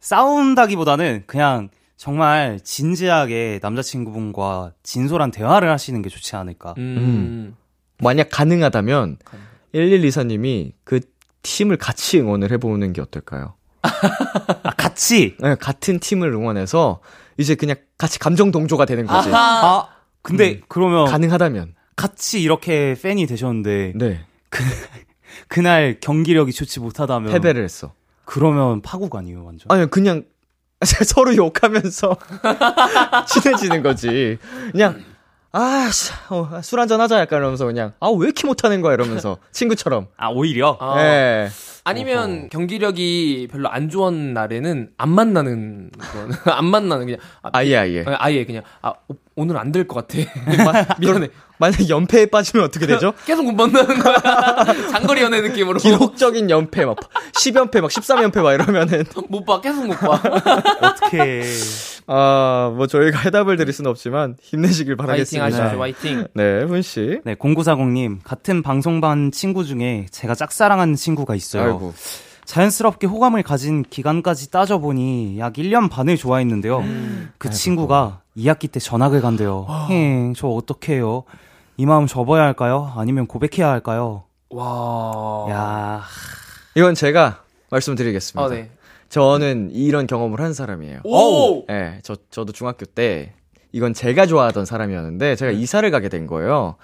[0.00, 6.74] 싸운다기보다는 그냥 정말 진지하게 남자친구분과 진솔한 대화를 하시는 게 좋지 않을까.
[6.76, 7.56] 음.
[8.02, 9.18] 만약 가능하다면,
[9.74, 11.00] 1124님이 그
[11.42, 13.54] 팀을 같이 응원을 해보는 게 어떨까요?
[13.84, 15.36] 아, 같이!
[15.40, 17.00] 네, 같은 팀을 응원해서,
[17.38, 19.30] 이제 그냥 같이 감정 동조가 되는 거지.
[19.32, 19.88] 아,
[20.22, 20.60] 근데 음.
[20.68, 21.74] 그러면 가능하다면.
[21.96, 24.24] 같이 이렇게 팬이 되셨는데 네.
[25.48, 27.92] 그날 경기력이 좋지 못하다면 패배를 했어.
[28.24, 29.66] 그러면 파국 아니에요, 완전.
[29.70, 30.24] 아니, 그냥
[30.82, 32.16] 서로 욕하면서
[33.28, 34.38] 친해지는 거지.
[34.72, 35.02] 그냥,
[35.52, 37.20] 아, 씨, 어, 술 한잔 하자.
[37.20, 38.94] 약간 이러면서 그냥, 아, 왜 이렇게 못하는 거야?
[38.94, 39.38] 이러면서.
[39.52, 40.08] 친구처럼.
[40.16, 41.00] 아, 오히려 아.
[41.00, 41.50] 예.
[41.84, 48.04] 아니면 경기력이 별로 안 좋은 날에는 안 만나는 건, 안 만나는 그냥 아, 아예, 아예.
[48.06, 48.94] 아, 아예 그냥 아
[49.36, 50.18] 오- 오늘 안 될 것 같아.
[51.00, 51.28] 미안해.
[51.58, 53.12] 만약 연패에 빠지면 어떻게 되죠?
[53.26, 54.16] 계속 못 만나는 거야.
[54.90, 55.78] 장거리 연애 느낌으로.
[55.78, 56.96] 기록적인 연패, 막,
[57.32, 59.60] 10연패, 막 13연패, 막 이러면은, 못 봐.
[59.60, 60.20] 계속 못 봐.
[60.82, 61.44] 어떻게
[62.06, 65.44] 아, 뭐 저희가 해답을 드릴 수는 없지만, 힘내시길 화이팅 바라겠습니다.
[65.64, 66.26] 하시죠 화이팅.
[66.34, 67.20] 네, 훈 씨.
[67.24, 68.18] 네, 0940 님.
[68.24, 71.64] 같은 방송반 친구 중에 제가 짝사랑하는 친구가 있어요.
[71.64, 71.94] 아이고.
[72.46, 76.84] 자연스럽게 호감을 가진 기간까지 따져보니 약 1년 반을 좋아했는데요.
[77.38, 79.66] 그 친구가 2학기 때 전학을 간대요.
[79.88, 81.24] 힝, 저 어떡해요?
[81.76, 82.92] 이 마음 접어야 할까요?
[82.96, 84.24] 아니면 고백해야 할까요?
[84.50, 86.02] 와 야,
[86.74, 88.44] 이건 제가 말씀드리겠습니다.
[88.44, 88.70] 아, 네.
[89.08, 91.00] 저는 이런 경험을 한 사람이에요.
[91.04, 91.64] 오!
[91.70, 93.32] 예, 저, 저도 중학교 때,
[93.72, 96.76] 이건 제가 좋아하던 사람이었는데, 제가 이사를 가게 된 거예요.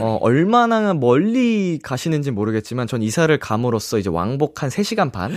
[0.00, 5.32] 어, 얼마나 멀리 가시는지 모르겠지만, 전 이사를 감으로써 이제 왕복 한 3시간 반?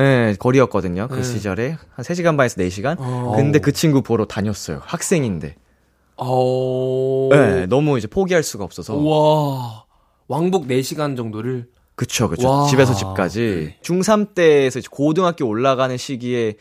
[0.00, 1.08] 예, 네, 거리였거든요.
[1.08, 1.22] 그 네.
[1.22, 1.76] 시절에.
[1.94, 2.96] 한 3시간 반에서 4시간?
[2.98, 3.34] 어.
[3.36, 4.80] 근데 그 친구 보러 다녔어요.
[4.82, 5.56] 학생인데.
[6.16, 7.28] 어.
[7.30, 8.96] 네, 너무 이제 포기할 수가 없어서.
[8.96, 9.84] 와.
[10.28, 11.68] 왕복 4시간 정도를.
[11.96, 12.48] 그쵸, 그쵸.
[12.48, 12.66] 와.
[12.66, 13.74] 집에서 집까지.
[13.82, 16.54] 중3 때에서 이제 고등학교 올라가는 시기에,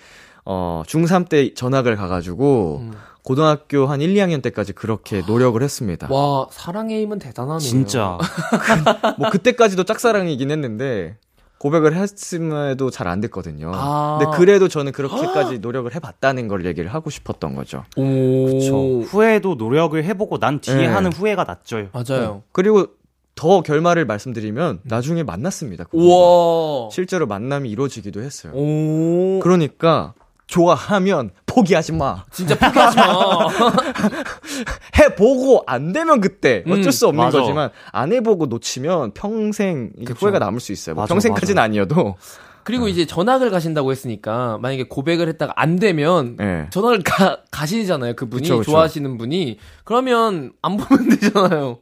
[0.44, 2.94] 어, 중3 때 전학을 가 가지고, 음.
[3.24, 6.08] 고등학교 한 1, 2학년 때까지 그렇게 노력을 했습니다.
[6.10, 7.60] 와, 사랑의 힘은 대단하네요.
[7.60, 8.18] 진짜
[9.20, 11.18] 뭐 그때까지도 짝사랑이긴 했는데,
[11.60, 13.72] 고백을 했음에도 잘 안 됐거든요.
[13.74, 14.18] 아.
[14.20, 17.86] 근데 그래도 저는 그렇게까지 노력을 해봤다는 걸 얘기를 하고 싶었던 거죠.
[17.98, 18.46] 오.
[18.46, 19.00] 그쵸.
[19.02, 20.86] 후회도 노력을 해보고 난 뒤에 네.
[20.88, 21.90] 하는 후회가 낫죠.
[21.92, 22.44] 맞아요.
[22.52, 22.88] 그리고
[23.36, 25.86] 더 결말을 말씀드리면, 나중에 만났습니다.
[25.86, 26.06] 그분과.
[26.06, 26.90] 우와.
[26.92, 28.52] 실제로 만남이 이루어지기도 했어요.
[28.54, 29.40] 오.
[29.42, 30.14] 그러니까,
[30.50, 32.26] 좋아하면 포기하지 마.
[32.32, 33.48] 진짜 포기하지 마.
[34.98, 37.40] 해보고 안 되면 그때 어쩔 음, 수 없는 맞아.
[37.40, 40.26] 거지만 안 해보고 놓치면 평생 이게 그쵸.
[40.26, 40.96] 후회가 남을 수 있어요.
[40.96, 41.64] 뭐 맞아, 평생까지는 맞아.
[41.66, 42.16] 아니어도.
[42.64, 46.68] 그리고 이제 전학을 가신다고 했으니까 만약에 고백을 했다가 안 되면 예.
[46.72, 48.16] 전학을 가, 가시잖아요.
[48.16, 48.72] 그분이 그쵸, 그쵸.
[48.72, 51.78] 좋아하시는 분이 그러면 안 보면 되잖아요.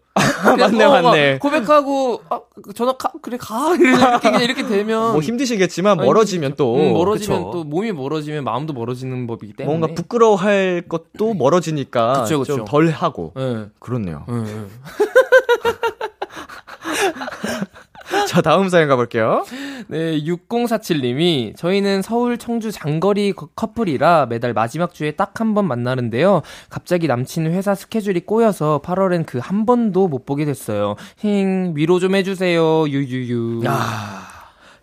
[0.57, 1.39] 맞네, 어, 막 맞네.
[1.39, 2.39] 고백하고 아,
[2.75, 7.39] 전학 가 그래 가 이렇게 그냥 이렇게 되면 뭐 힘드시겠지만 아니, 멀어지면 또 음, 멀어지면
[7.39, 7.51] 그쵸.
[7.51, 12.57] 또 몸이 멀어지면 마음도 멀어지는 법이기 때문에 뭔가 부끄러워할 것도 멀어지니까 그쵸, 그쵸.
[12.57, 13.67] 좀덜 하고 예.
[13.79, 14.25] 그렇네요.
[14.29, 14.65] 예, 예.
[18.27, 19.45] 자 다음 사연 가볼게요.
[19.87, 26.41] 네, 6047님이 저희는 서울 청주 장거리 커- 커플이라 매달 마지막 주에 딱 한 번 만나는데요.
[26.69, 30.95] 갑자기 남친 회사 스케줄이 꼬여서 8월엔 그 한 번도 못 보게 됐어요.
[31.17, 32.87] 힝 위로 좀 해주세요.
[32.89, 33.61] 유유유.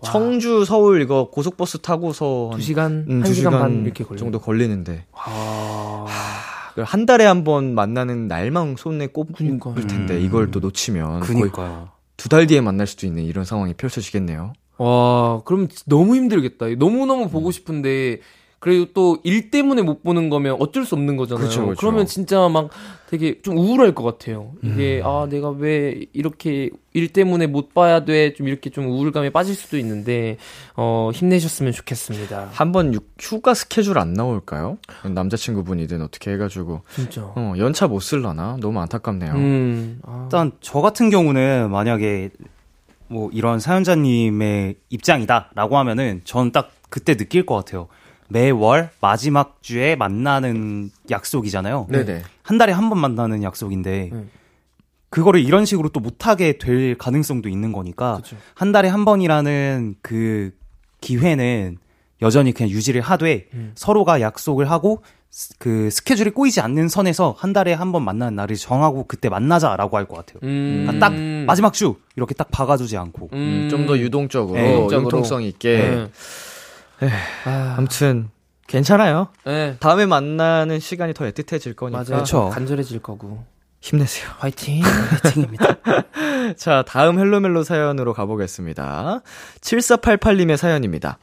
[0.03, 4.19] 청주 서울 이거 고속버스 타고서 두 시간, 음, 한두 시간 시간 반 이렇게 걸려.
[4.19, 6.05] 정도 걸리는데 아,
[6.77, 9.35] 한 달에 한 번 만나는 날만 손에 꼽을.
[9.87, 10.21] 텐데 음.
[10.21, 11.89] 이걸 또 놓치면 그니까요.
[12.17, 14.53] 두 달 뒤에 만날 수도 있는 이런 상황이 펼쳐지겠네요.
[14.79, 16.67] 와, 그럼 너무 힘들겠다.
[16.79, 17.31] 너무 너무 음.
[17.31, 18.21] 보고 싶은데.
[18.65, 21.47] 그래도 또일 때문에 못 보는 거면 어쩔 수 없는 거잖아요.
[21.47, 21.79] 그쵸, 그쵸.
[21.79, 22.71] 그러면 진짜 막
[23.11, 24.53] 되게 좀 우울할 것 같아요.
[24.63, 25.07] 이게 음.
[25.07, 28.33] 아 내가 왜 이렇게 일 때문에 못 봐야 돼?
[28.33, 30.39] 좀 이렇게 좀 우울감에 빠질 수도 있는데
[30.77, 32.49] 어 힘내셨으면 좋겠습니다.
[32.53, 34.79] 한번 휴가 스케줄 안 나올까요?
[35.05, 37.21] 남자친구분이든 어떻게 해가지고 진짜.
[37.23, 39.33] 어, 연차 못 쓸라나 너무 안타깝네요.
[39.35, 40.01] 음.
[40.07, 42.31] 아, 일단 저 같은 경우는 만약에
[43.09, 47.89] 뭐 이런 사연자님의 입장이다라고 하면은 저는 딱 그때 느낄 것 같아요.
[48.29, 51.87] 매월 마지막 주에 만나는 약속이잖아요.
[51.91, 52.23] 네네.
[52.43, 54.31] 한 달에 한 번 만나는 약속인데 음.
[55.11, 58.37] 그거를 이런 식으로 또 못하게 될 가능성도 있는 거니까 그쵸.
[58.55, 60.51] 한 달에 한 번이라는 그
[61.01, 61.79] 기회는
[62.23, 63.73] 여전히 그냥 유지를 하되 음.
[63.75, 68.57] 서로가 약속을 하고 스- 그 스케줄이 꼬이지 않는 선에서 한 달에 한 번 만나는 날을
[68.57, 70.39] 정하고 그때 만나자라고 할 것 같아요.
[70.43, 70.85] 음.
[70.87, 71.15] 그러니까 딱
[71.47, 73.69] 마지막 주 이렇게 딱 박아두지 않고 음.
[73.71, 75.03] 좀더 유동적으로, 네, 유동적으로.
[75.05, 75.77] 융통성 있게.
[75.79, 76.11] 네.
[77.45, 78.31] 아, 아무튼
[78.67, 79.29] 괜찮아요.
[79.45, 79.77] 네.
[79.81, 82.23] 다음에 만나는 시간이 더 애틋해질 거니까 맞아요.
[82.23, 82.51] 그쵸.
[82.51, 83.45] 간절해질 거고.
[83.81, 84.31] 힘내세요.
[84.39, 84.83] 화이팅.
[84.83, 85.77] 화이팅입니다.
[86.57, 89.21] 자, 다음 헬로멜로 사연으로 가보겠습니다.
[89.61, 91.19] 7488님의 사연입니다.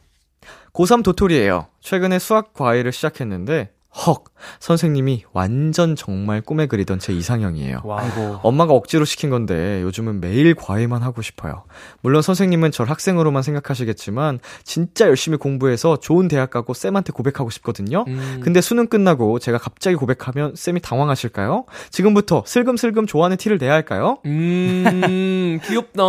[0.72, 1.66] 고3 도토리예요.
[1.80, 4.24] 최근에 수학 과외를 시작했는데 헉
[4.58, 7.82] 선생님이 완전 정말 꿈에 그리던 제 이상형이에요.
[7.84, 8.00] 와.
[8.00, 11.64] 아이고 엄마가 억지로 시킨 건데 요즘은 매일 과외만 하고 싶어요.
[12.00, 18.04] 물론 선생님은 절 학생으로만 생각하시겠지만 진짜 열심히 공부해서 좋은 대학 가고 쌤한테 고백하고 싶거든요.
[18.08, 18.40] 음.
[18.42, 21.66] 근데 수능 끝나고 제가 갑자기 고백하면 쌤이 당황하실까요?
[21.90, 24.18] 지금부터 슬금슬금 좋아하는 티를 내야 할까요?
[24.24, 26.02] 음, 귀엽다.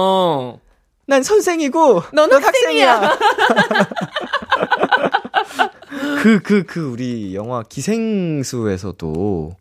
[1.06, 3.18] 난 선생이고 너는 학생이야.
[6.22, 9.56] 그 그 그 우리 영화 기생수에서도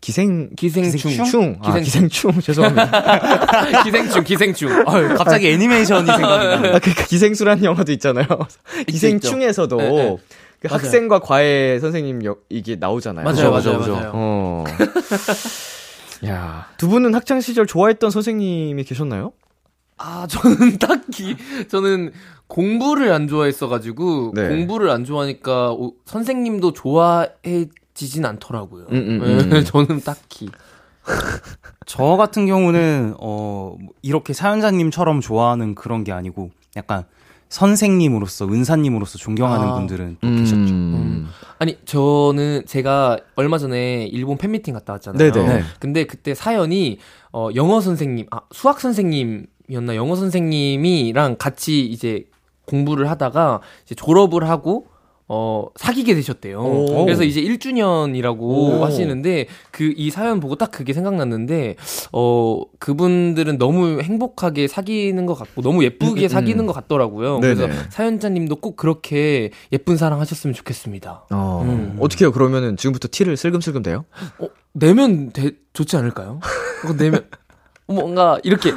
[0.00, 1.10] 기생 기생충.
[1.10, 2.30] 기생충 아, 기생충.
[2.30, 3.82] 기생충 죄송합니다.
[3.84, 4.84] 기생충, 기생충.
[4.86, 6.54] 아유, 갑자기 애니메이션이 생각나.
[6.54, 8.26] 아, 그러니까 기생수라는 영화도 있잖아요.
[8.86, 10.16] 기생충에서도 네, 네.
[10.60, 10.74] 그 맞아요.
[10.82, 13.24] 학생과 과외 선생님 역 이게 나오잖아요.
[13.24, 14.10] 맞아요, 맞아요, 그죠, 맞아요.
[14.14, 14.64] 어.
[16.26, 19.32] 야, 두 분은 학창 시절 좋아했던 선생님이 계셨나요?
[19.98, 21.36] 아, 저는 딱히,
[21.68, 22.12] 저는
[22.46, 24.48] 공부를 안 좋아했어가지고, 네.
[24.48, 28.86] 공부를 안 좋아하니까, 오, 선생님도 좋아해지진 않더라고요.
[28.90, 29.64] 음, 음, 네, 음.
[29.64, 30.48] 저는 딱히.
[31.86, 37.04] 저 같은 경우는 어뭐 이렇게 사연자님처럼 좋아하는 그런 게 아니고 약간
[37.48, 39.74] 선생님으로서 은사님으로서 존경하는 아.
[39.74, 40.56] 분들은 또 계셨죠.
[40.74, 41.28] 음.
[41.58, 45.32] 아니, 저는 제가 얼마 전에 일본 팬미팅 갔다 왔잖아요.
[45.32, 45.48] 네네.
[45.48, 45.62] 네.
[45.80, 46.98] 근데 그때 사연이,
[47.32, 49.94] 어, 영어 선생님, 아, 수학 선생님 이었나?
[49.96, 52.24] 영어 선생님이랑 같이 이제
[52.64, 54.86] 공부를 하다가 이제 졸업을 하고,
[55.30, 56.58] 어, 사귀게 되셨대요.
[56.58, 57.04] 오.
[57.04, 58.84] 그래서 이제 1주년이라고 오.
[58.84, 61.76] 하시는데, 그, 이 사연 보고 딱 그게 생각났는데,
[62.12, 66.28] 어, 그분들은 너무 행복하게 사귀는 것 같고, 너무 예쁘게 음, 음.
[66.28, 67.40] 사귀는 것 같더라고요.
[67.40, 67.54] 네네.
[67.56, 71.26] 그래서 사연자님도 꼭 그렇게 예쁜 사랑 하셨으면 좋겠습니다.
[71.30, 71.98] 어, 음.
[72.00, 72.32] 어떻게 해요?
[72.32, 74.06] 그러면은 지금부터 티를 슬금슬금 대요?
[74.38, 76.40] 어, 내면 되, 좋지 않을까요?
[76.96, 77.28] 내면,
[77.86, 78.72] 뭔가, 이렇게,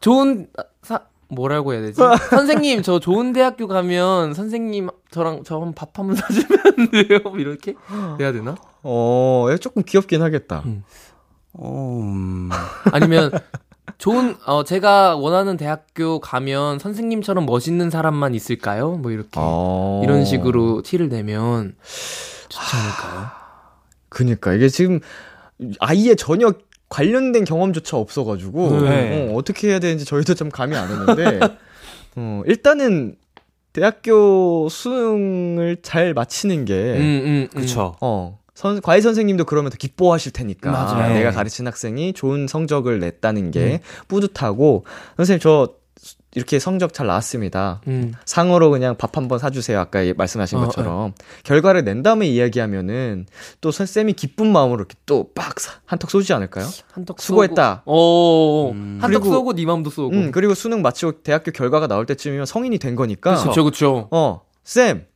[0.00, 0.48] 좋은,
[0.82, 2.00] 사, 뭐라고 해야 되지?
[2.30, 7.20] 선생님, 저 좋은 대학교 가면, 선생님, 저랑, 저한밥 한 번 사주면 안 돼요?
[7.24, 7.74] 뭐 이렇게?
[8.20, 8.56] 해야 되나?
[8.82, 10.62] 어, 얘 조금 귀엽긴 하겠다.
[10.66, 10.82] 음.
[11.52, 12.48] 어, 음.
[12.92, 13.30] 아니면,
[13.98, 18.92] 좋은, 어, 제가 원하는 대학교 가면, 선생님처럼 멋있는 사람만 있을까요?
[18.92, 19.30] 뭐 이렇게.
[19.36, 20.00] 어.
[20.02, 21.76] 이런 식으로 티를 내면,
[22.48, 23.26] 좋지 않을까요?
[24.08, 24.98] 그니까 이게 지금
[25.78, 26.52] 아예 전혀
[26.90, 29.30] 관련된 경험조차 없어가지고 네.
[29.30, 31.40] 어, 어떻게 해야 되는지 저희도 좀 감이 안 오는데
[32.16, 33.16] 어, 일단은
[33.72, 37.60] 대학교 수능을 잘 마치는 게 음, 음, 음.
[37.60, 37.96] 그쵸.
[38.00, 40.70] 어, 선, 과외 선생님도 그러면 더 기뻐하실 테니까.
[40.70, 41.14] 맞아요.
[41.14, 44.84] 내가 가르친 학생이 좋은 성적을 냈다는 게 뿌듯하고,
[45.16, 45.79] 선생님, 저
[46.34, 47.80] 이렇게 성적 잘 나왔습니다.
[47.88, 48.12] 음.
[48.24, 49.80] 상으로 그냥 밥 한번 사주세요.
[49.80, 51.12] 아까 예- 말씀하신 어, 것처럼.
[51.42, 53.26] 결과를 낸 다음에 이야기하면은
[53.60, 56.66] 또 선생님이 기쁜 마음으로 이렇게 또 빡 한턱 쏘지 않을까요?
[56.92, 57.82] 한턱 수고했다.
[57.84, 58.98] 오, 음.
[59.02, 60.10] 한턱 그리고- 쏘고 네 맘도 쏘고.
[60.14, 63.42] 음, 그리고 수능 마치고 대학교 결과가 나올 때쯤이면 성인이 된 거니까.
[63.44, 64.08] 그쵸, 그쵸.
[64.12, 65.06] 어, 쌤,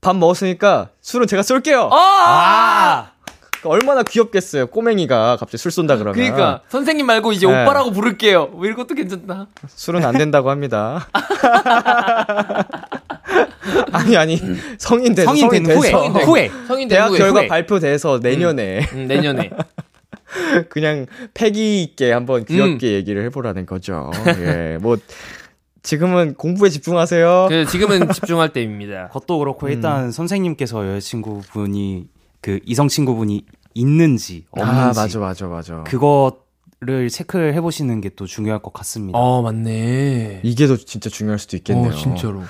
[0.00, 1.90] 밥 먹었으니까 술은 제가 쏠게요.
[1.92, 1.96] 아!
[1.96, 3.17] 그러니까
[3.64, 4.68] 얼마나 귀엽겠어요.
[4.68, 6.14] 꼬맹이가 갑자기 술 쏜다 그러면.
[6.14, 7.62] 그러니까 선생님 말고 이제 네.
[7.62, 8.46] 오빠라고 부를게요.
[8.48, 9.48] 뭐 이런 것도 괜찮다.
[9.68, 11.08] 술은 안 된다고 합니다.
[13.92, 14.40] 아니 아니
[14.78, 15.90] 성인 돼서 성인 된 후에.
[15.90, 16.50] 성인 된 후에.
[16.66, 17.48] 성인 된 대학 후에, 결과 후에.
[17.48, 19.50] 발표돼서 내년에 음, 내년에.
[20.68, 24.10] 그냥 패기 있게 한번 귀엽게 얘기를 해보라는 거죠.
[24.38, 24.96] 예, 뭐
[25.82, 27.46] 지금은 공부에 집중하세요.
[27.48, 29.08] 그 지금은 집중할 때입니다.
[29.12, 32.06] 그것도 그렇고 일단 선생님께서 여자친구분이
[32.40, 35.82] 그 이성 친구분이 있는지 없는지 아 맞아 맞아 맞아.
[35.84, 39.18] 그거를 체크를 해 보시는 게 또 중요할 것 같습니다.
[39.18, 40.40] 어, 맞네.
[40.42, 41.90] 이게 더 진짜 중요할 수도 있겠네요.
[41.90, 42.42] 어, 진짜로.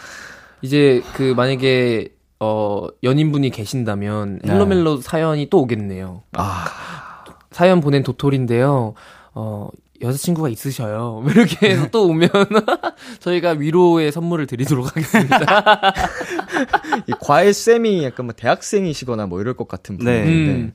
[0.62, 4.53] 이제 그 만약에 어 연인분이 계신다면 네.
[4.53, 6.22] 헬로멜로 사연이 또 오겠네요.
[6.32, 6.64] 아
[7.51, 8.95] 사연 보낸 도토리인데요.
[9.34, 9.68] 어
[10.01, 11.24] 여자친구가 있으셔요.
[11.30, 12.28] 이렇게 해서 또 오면
[13.20, 15.38] 저희가 위로의 선물을 드리도록 하겠습니다.
[17.09, 20.22] 이 과외 쌤이 약간 뭐 대학생이시거나 뭐 이럴 것 같은 네.
[20.24, 20.72] 분인데 음.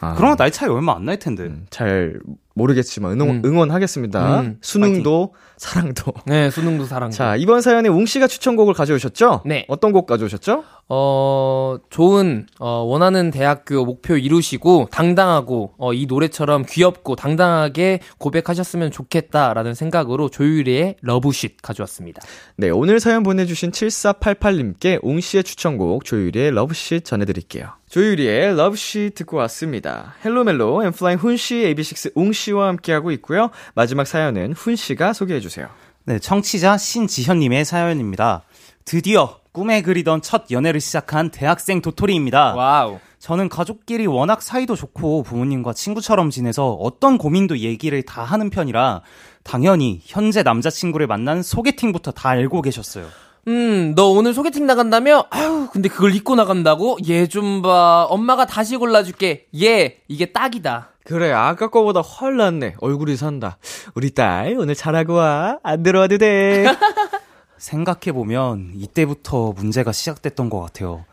[0.00, 1.44] 아, 그런 거 나이 차이 얼마 안 날 텐데.
[1.44, 2.20] 음, 잘
[2.58, 3.42] 모르겠지만 응원, 음.
[3.44, 4.40] 응원하겠습니다.
[4.40, 6.12] 음, 수능도 사랑도.
[6.26, 7.10] 네, 수능도 사랑.
[7.10, 9.42] 자 이번 사연에 웅 씨가 추천곡을 가져오셨죠?
[9.46, 9.64] 네.
[9.68, 10.64] 어떤 곡 가져오셨죠?
[10.90, 19.74] 어, 좋은, 어, 원하는 대학교 목표 이루시고, 당당하고, 어, 이 노래처럼 귀엽고, 당당하게 고백하셨으면 좋겠다라는
[19.74, 22.22] 생각으로 조유리의 러브쉿 가져왔습니다.
[22.56, 27.68] 네 오늘 사연 보내주신 7488님께 웅 씨의 추천곡 조유리의 Love Shhh 전해드릴게요.
[27.88, 30.14] 조유리의 Love Shhh 듣고 왔습니다.
[30.24, 33.50] 헬로멜로 엠플라잉 훈 씨, AB6 웅씨 와 함께하고 있고요.
[33.74, 35.68] 마지막 사연은 훈 씨가 소개해 주세요.
[36.04, 38.42] 네, 청취자 신지현님의 사연입니다.
[38.84, 42.54] 드디어 꿈에 그리던 첫 연애를 시작한 대학생 도토리입니다.
[42.54, 42.98] 와우.
[43.18, 49.02] 저는 가족끼리 워낙 사이도 좋고 부모님과 친구처럼 지내서 어떤 고민도 얘기를 다 하는 편이라
[49.42, 53.06] 당연히 현재 남자친구를 만난 소개팅부터 다 알고 계셨어요.
[53.48, 55.24] 음, 너 오늘 소개팅 나간다며?
[55.30, 56.98] 아유, 근데 그걸 입고 나간다고?
[57.08, 58.06] 얘 좀 봐.
[58.10, 59.46] 엄마가 다시 골라줄게.
[59.60, 60.90] 얘, 이게 딱이다.
[61.04, 62.74] 그래 아까 거보다 훨 낫네.
[62.80, 63.56] 얼굴이 산다.
[63.94, 65.58] 우리 딸 오늘 잘하고 와.
[65.62, 66.66] 안 들어와도 돼.
[67.56, 71.04] 생각해보면 이때부터 문제가 시작됐던 것 같아요.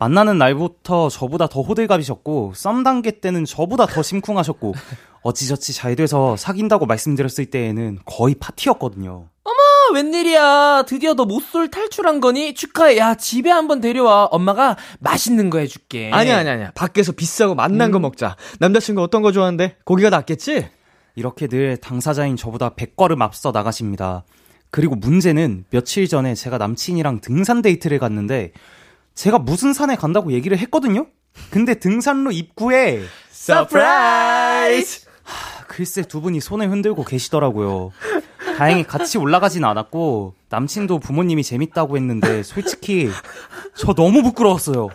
[0.00, 4.74] 만나는 날부터 저보다 더 호들갑이셨고 썸 단계 때는 저보다 더 심쿵하셨고
[5.22, 9.26] 어찌저찌 잘 돼서 사귄다고 말씀드렸을 때에는 거의 파티였거든요.
[9.44, 9.50] 아,
[9.92, 10.84] 웬일이야.
[10.86, 12.54] 드디어 너 모쏠 탈출한 거니?
[12.54, 12.96] 축하해.
[12.98, 14.26] 야, 집에 한번 데려와.
[14.26, 16.10] 엄마가 맛있는 거 해줄게.
[16.12, 16.70] 아니야 아니야 아니야.
[16.74, 18.36] 밖에서 비싸고 맛난 거 먹자.
[18.60, 19.76] 남자친구 어떤 거 좋아하는데?
[19.84, 20.68] 고기가 낫겠지?
[21.14, 24.24] 이렇게 늘 당사자인 저보다 100걸음 앞서 나가십니다.
[24.70, 28.52] 그리고 문제는 며칠 전에 제가 남친이랑 등산 데이트를 갔는데
[29.14, 31.06] 제가 무슨 산에 간다고 얘기를 했거든요?
[31.50, 35.06] 근데 등산로 입구에 surprise!
[35.66, 37.90] 글쎄 두 분이 손을 흔들고 계시더라고요.
[38.58, 43.08] 다행히 같이 올라가진 않았고 남친도 부모님이 재밌다고 했는데 솔직히
[43.74, 44.88] 저 너무 부끄러웠어요.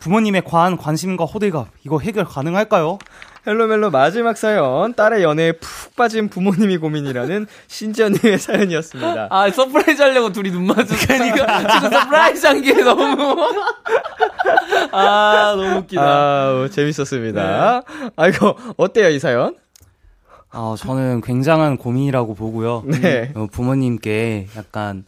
[0.00, 2.98] 부모님의 과한 관심과 호들갑 이거 해결 가능할까요?
[3.46, 9.28] Hello 멜로 마지막 사연 딸의 연애에 푹 빠진 부모님이 고민이라는 신지연님의 사연이었습니다.
[9.30, 13.36] 아, surprise 하려고 둘이 눈 마주치니까 지금 surprise 한 게 너무.
[14.92, 16.02] 아, 너무 웃기다.
[16.02, 17.82] 아 재밌었습니다.
[18.16, 19.54] 아이고 어때요 이 사연?
[20.56, 22.82] 어, 저는 굉장한 고민이라고 보고요.
[23.02, 23.30] 네.
[23.34, 25.04] 어, 부모님께 약간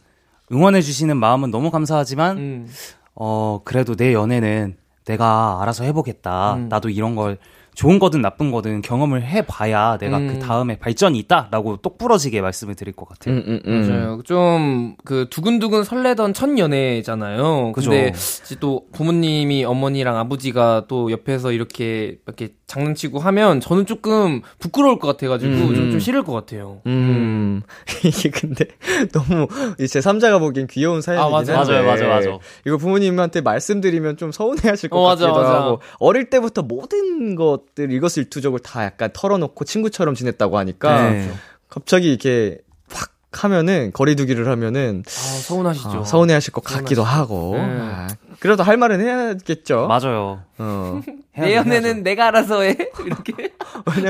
[0.51, 2.69] 응원해 주시는 마음은 너무 감사하지만 음.
[3.15, 4.75] 어, 그래도 내 연애는
[5.05, 6.53] 내가 알아서 해보겠다.
[6.53, 6.69] 음.
[6.69, 7.37] 나도 이런 걸
[7.79, 10.27] 좋은 거든 나쁜 거든 경험을 해봐야 내가 음.
[10.27, 13.35] 그 다음에 발전이 있다라고 똑부러지게 말씀을 드릴 것 같아요.
[13.35, 13.87] 음, 음, 음.
[13.87, 14.21] 맞아요.
[14.25, 17.71] 좀 그 두근두근 설레던 첫 연애잖아요.
[17.73, 17.89] 그죠.
[17.89, 24.99] 근데 이제 또 부모님이 어머니랑 아버지가 또 옆에서 이렇게 이렇게 장난치고 하면 저는 조금 부끄러울
[24.99, 25.75] 것 같아가지고 음.
[25.75, 26.81] 좀, 좀 싫을 것 같아요.
[26.85, 27.61] 음,
[28.05, 28.65] 이게 근데
[29.11, 31.59] 너무 제 3자가 보기엔 귀여운 사연이긴 아, 맞아요.
[31.59, 32.39] 한데 맞아요, 맞아요, 맞아요.
[32.65, 35.55] 이거 부모님한테 말씀드리면 좀 서운해하실 것 어, 맞아, 같기도 맞아.
[35.55, 41.31] 하고 어릴 때부터 모든 것들 이것일투족을 다 약간 털어놓고 친구처럼 지냈다고 하니까 네.
[41.69, 42.59] 갑자기 이렇게
[42.91, 45.89] 확 하면은 거리두기를 하면은 아, 서운하시죠.
[45.89, 47.61] 어, 서운해하실 것 같기도 하고 네.
[47.61, 48.07] 아,
[48.39, 49.87] 그래도 할 말은 해야겠죠.
[49.87, 50.43] 맞아요.
[50.59, 51.01] 어.
[51.37, 52.75] 내 연애는 내가 알아서 해.
[53.05, 53.53] 이렇게.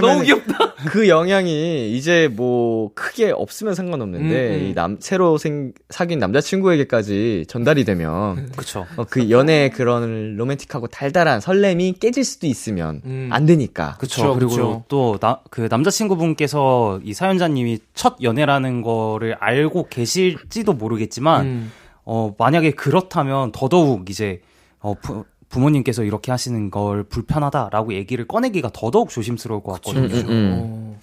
[0.01, 0.73] 너무 귀엽다.
[0.87, 4.67] 그 영향이 이제 뭐 크게 없으면 상관없는데 음, 음.
[4.67, 8.87] 이남 새로 생 사귄 남자친구에게까지 전달이 되면 그쵸.
[8.97, 13.29] 어, 그 연애의 그런 로맨틱하고 달달한 설렘이 깨질 수도 있으면 음.
[13.31, 13.95] 안 되니까.
[13.99, 14.23] 그쵸.
[14.23, 14.83] 그쵸, 그리고 그쵸.
[14.87, 21.71] 또, 나, 그 남자친구분께서 이 사연자님이 첫 연애라는 거를 알고 계실지도 모르겠지만, 음.
[22.05, 24.41] 어, 만약에 그렇다면 더더욱 이제,
[24.79, 30.05] 어, 부, 부모님께서 이렇게 하시는 걸 불편하다라고 얘기를 꺼내기가 더더욱 조심스러울 것 같거든요.
[30.05, 30.51] 음, 음, 음.
[30.53, 30.99] 어.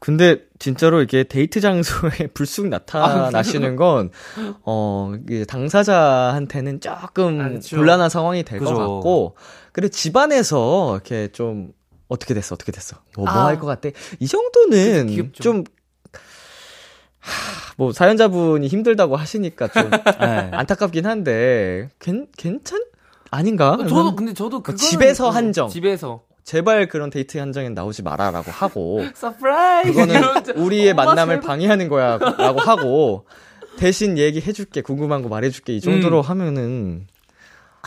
[0.00, 4.10] 근데 진짜로 이게 데이트 장소에 불쑥 나타나시는 건,
[4.64, 5.14] 어,
[5.46, 7.76] 당사자한테는 조금 그렇죠.
[7.76, 8.74] 곤란한 상황이 될 것.
[8.74, 9.36] 같고,
[9.72, 11.72] 그래 집안에서 이렇게 좀,
[12.08, 12.96] 어떻게 됐어, 어떻게 됐어.
[13.16, 13.46] 뭐, 뭐 아.
[13.46, 13.96] 할것 같아.
[14.18, 15.42] 이 정도는 귀엽죠.
[15.42, 15.64] 좀,
[17.20, 19.90] 하, 뭐, 사연자분이 힘들다고 하시니까 좀
[20.20, 20.50] 네.
[20.52, 22.82] 안타깝긴 한데, 괜, 괜찮?
[23.30, 23.72] 아닌가?
[23.72, 25.68] 어, 저도 근데 저도 그거 집에서 한정.
[25.68, 29.92] 집에서 제발 그런 데이트 현장엔 나오지 마라라고 하고, surprise.
[29.92, 31.46] 그거는 우리의 만남을 제발.
[31.46, 33.26] 방해하는 거야 라고 하고
[33.76, 37.06] 대신 얘기해줄게 궁금한 거 말해줄게 이 정도로 하면은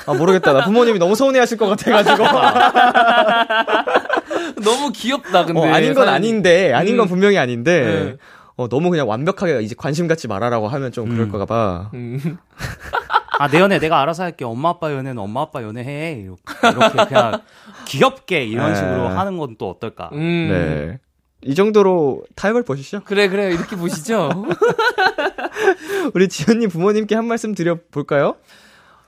[0.05, 2.23] 아 모르겠다 나 부모님이 너무 서운해하실 것 같아가지고
[4.63, 5.45] 너무 귀엽다.
[5.45, 6.15] 근데 어, 아닌 건 사연이.
[6.27, 7.09] 아닌데 아닌 건 음.
[7.09, 8.17] 분명히 아닌데 네.
[8.55, 11.15] 어, 너무 그냥 완벽하게 이제 관심 갖지 말아라고 하면 좀 음.
[11.15, 12.37] 그럴까 봐 음.
[13.41, 14.45] 아, 내 연애 내가 알아서 할게.
[14.45, 16.21] 엄마 아빠 연애는 엄마 아빠 연애해.
[16.23, 17.41] 이렇게, 이렇게 그냥
[17.87, 18.75] 귀엽게 이런 네.
[18.75, 20.09] 식으로 하는 건 또 어떨까?
[20.13, 20.47] 음.
[20.51, 20.99] 네.
[21.43, 23.01] 이 정도로 타협을 보시죠.
[23.03, 24.29] 그래 그래 이렇게 보시죠.
[26.13, 28.35] 우리 지연님 부모님께 한 말씀 드려 볼까요?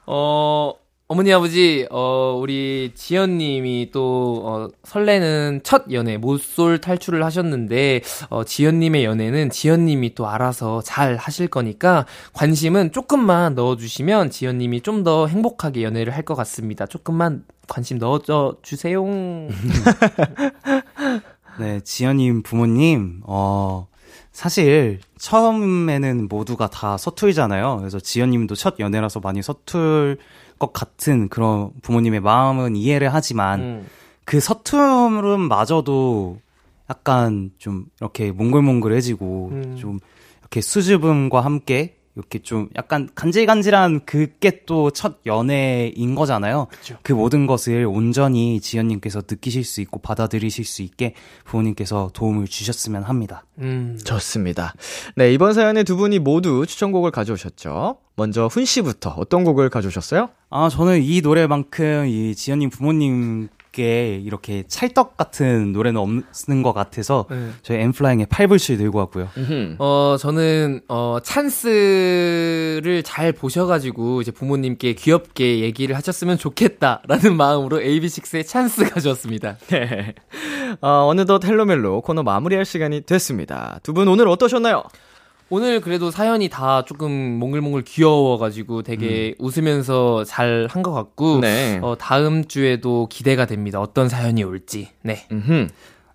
[0.08, 0.74] 어,
[1.10, 8.44] 어머니 아버지, 어, 우리 지연 님이 또, 어, 설레는 첫 연애, 모쏠 탈출을 하셨는데, 어,
[8.46, 14.58] 지연 님의 연애는 지연 님이 또 알아서 잘 하실 거니까, 관심은 조금만 넣어 주시면 지연
[14.58, 16.86] 님이 좀 더 행복하게 연애를 할 것 같습니다.
[16.86, 19.04] 조금만 관심 넣어줘 주세요.
[21.60, 23.88] 네, 지연 님 부모님, 어,
[24.32, 27.78] 사실 처음에는 모두가 다 서툴잖아요.
[27.80, 30.18] 그래서 지연 님도 첫 연애라서 많이 서툴
[30.64, 33.86] 것 같은 그런 부모님의 마음은 이해를 하지만 음.
[34.24, 36.40] 그 서투름마저도
[36.90, 39.76] 약간 좀 이렇게 몽글몽글해지고 음.
[39.76, 40.00] 좀
[40.40, 46.68] 이렇게 수줍음과 함께 이렇게 좀 약간 간질간질한 그게 또 첫 연애인 거잖아요.
[47.02, 53.46] 그 모든 것을 온전히 지연님께서 느끼실 수 있고 받아들이실 수 있게 부모님께서 도움을 주셨으면 합니다.
[53.58, 53.98] 음.
[54.04, 54.74] 좋습니다.
[55.16, 57.98] 네, 이번 사연에 두 분이 모두 추천곡을 가져오셨죠.
[58.16, 60.30] 먼저 훈 씨부터 어떤 곡을 가져오셨어요?
[60.52, 67.26] 아, 저는 이 노래만큼 이 지연님 부모님 께 이렇게 찰떡 같은 노래는 없는 것 같아서
[67.30, 67.50] 네.
[67.64, 69.28] 저희 엠플라잉의 팔불출 들고 왔고요.
[69.80, 78.90] 어, 저는, 어, 찬스를 잘 보셔가지고, 이제 부모님께 귀엽게 얘기를 하셨으면 좋겠다라는 마음으로 AB6IX의 Chance
[78.92, 79.58] 가져왔습니다.
[79.68, 80.14] 네.
[80.82, 83.80] 어, 어느덧 Hello 멜로 코너 마무리할 시간이 됐습니다.
[83.84, 84.84] 두 분 오늘 어떠셨나요?
[85.56, 91.80] 오늘 그래도 사연이 다 조금 몽글몽글 귀여워가지고 되게 웃으면서 잘 한 것 같고, 네.
[91.84, 93.80] 어, 다음 주에도 기대가 됩니다.
[93.80, 94.90] 어떤 사연이 올지.
[95.04, 95.28] 네.
[95.32, 95.68] 음흠.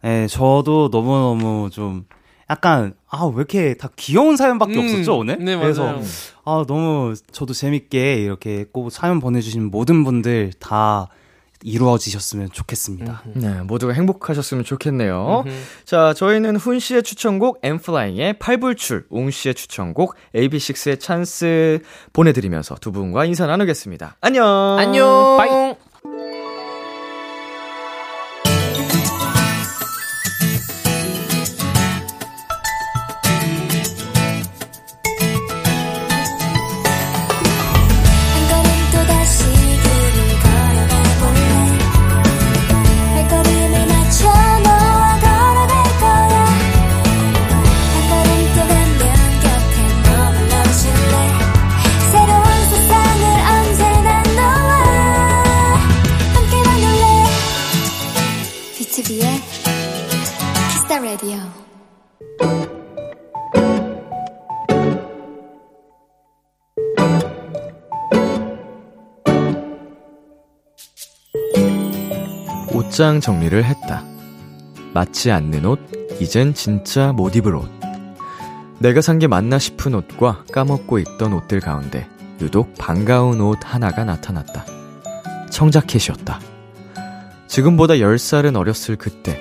[0.03, 2.05] 네, 저도 너무너무 좀
[2.51, 5.39] 약간 아, 왜 이렇게 다 귀여운 사연밖에 음, 없었죠, 오늘?
[5.39, 6.03] 네, 그래서 맞아요.
[6.45, 11.09] 아, 너무 저도 재밌게 이렇게 꼭 사연 보내 주신 모든 분들 다
[11.63, 13.23] 이루어지셨으면 좋겠습니다.
[13.35, 15.45] 네, 모두가 행복하셨으면 좋겠네요.
[15.85, 21.81] 자, 저희는 훈 씨의 추천곡 N.Flying의 팔불출, 웅 씨의 추천곡 AB6IX의 Chance
[22.13, 24.17] 보내드리면서 두 분과 인사 나누겠습니다.
[24.21, 24.77] 안녕.
[24.79, 25.37] 안녕!
[25.37, 25.75] Bye.
[72.99, 74.03] 옷장 정리를 했다.
[74.93, 75.79] 맞지 않는 옷,
[76.19, 77.71] 이젠 진짜 못 입을 옷.
[78.81, 82.09] 내가 산 게 맞나 싶은 옷과 까먹고 입던 옷들 가운데
[82.41, 84.65] 유독 반가운 옷 하나가 나타났다.
[85.49, 86.41] 청자켓이었다.
[87.47, 89.39] 지금보다 10살은 어렸을 그때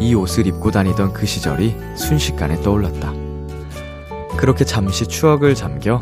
[0.00, 3.12] 이 옷을 입고 다니던 그 시절이 순식간에 떠올랐다.
[4.38, 6.00] 그렇게 잠시 추억을 잠겨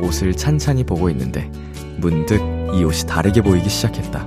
[0.00, 1.50] 옷을 찬찬히 보고 있는데
[1.98, 2.40] 문득
[2.74, 4.26] 이 옷이 다르게 보이기 시작했다.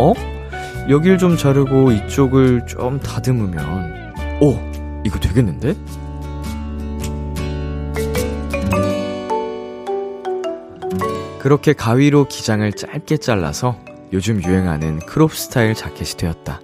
[0.00, 0.39] 어?
[0.88, 4.58] 여길 좀 자르고 이쪽을 좀 다듬으면 오!
[5.04, 5.74] 이거 되겠는데?
[11.38, 13.78] 그렇게 가위로 기장을 짧게 잘라서
[14.12, 16.60] 요즘 유행하는 crop 스타일 자켓이 되었다.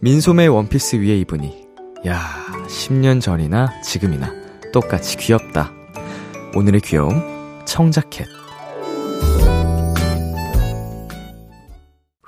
[0.00, 1.66] 민소매 원피스 위에 입으니
[2.06, 2.18] 야
[2.66, 4.32] 10년 전이나 지금이나
[4.72, 5.70] 똑같이 귀엽다.
[6.54, 7.22] 오늘의 귀여움
[7.66, 8.37] 청자켓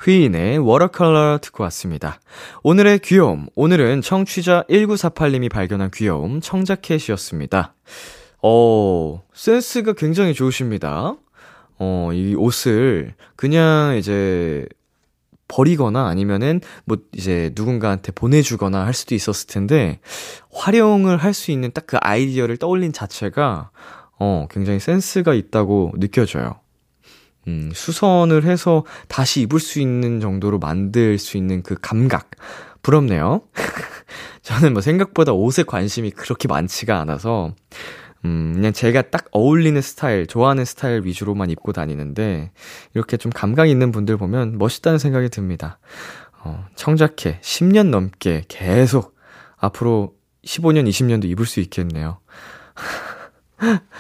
[0.05, 2.21] 휘인의 워터컬러 듣고 왔습니다.
[2.63, 7.75] 오늘의 귀여움, 오늘은 청취자 1948님이 발견한 귀여움 청자켓이었습니다.
[8.43, 11.17] 어, 센스가 굉장히 좋으십니다.
[11.79, 14.67] 어, 이 옷을 그냥 이제
[15.49, 19.99] 버리거나 아니면은 뭐 이제 누군가한테 보내주거나 할 수도 있었을 텐데
[20.53, 23.71] 활용을 할 수 있는 딱 그 아이디어를 떠올린 자체가
[24.19, 26.61] 어, 굉장히 센스가 있다고 느껴져요.
[27.49, 32.31] 음, 수선을 해서 다시 입을 수 있는 정도로 만들 수 있는 그 감각.
[32.83, 33.43] 부럽네요.
[34.43, 37.55] 저는 뭐 생각보다 옷에 관심이 그렇게 많지가 않아서,
[38.25, 42.53] 음, 그냥 제가 딱 어울리는 스타일, 좋아하는 스타일 위주로만 입고 다니는데,
[42.95, 45.79] 이렇게 좀 감각 있는 분들 보면 멋있다는 생각이 듭니다.
[46.43, 49.15] 어, 청자켓 10년 넘게 계속
[49.57, 50.15] 앞으로
[50.45, 52.19] 15년, 20년도 입을 수 있겠네요.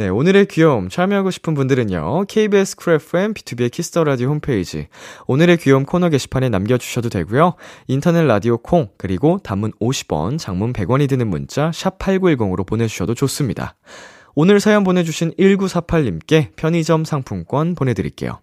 [0.00, 2.24] 네, 오늘의 귀여움 참여하고 싶은 분들은요.
[2.24, 4.88] KBS 쿨 FM B2B의 키스터 라디오 홈페이지
[5.26, 7.56] 오늘의 귀여움 코너 게시판에 남겨 주셔도 되고요.
[7.86, 13.74] 인터넷 라디오 콩 그리고 단문 50원, 장문 100원이 드는 문자 샵 8910으로 보내 주셔도 좋습니다.
[14.34, 18.40] 오늘 사연 보내 주신 1948님께 편의점 상품권 보내 드릴게요.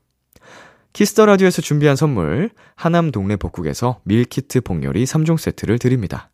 [0.94, 6.30] Kiss the Radio에서 준비한 선물 하남 동네 복국에서 밀키트 복요리 3종 세트를 드립니다.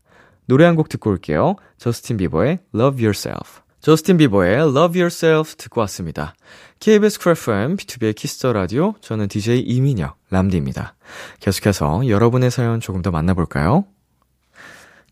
[0.47, 1.55] 노래 한 곡 듣고 올게요.
[1.77, 3.62] 저스틴 비버의 Love Yourself.
[3.83, 6.33] 저스틴 비버의 Love Yourself 듣고 왔습니다.
[6.79, 10.95] KBS 쿨 FM, B2B의 키스터 라디오, 저는 DJ 이민혁, 람디입니다.
[11.41, 13.83] 계속해서 여러분의 사연 조금 더 만나볼까요?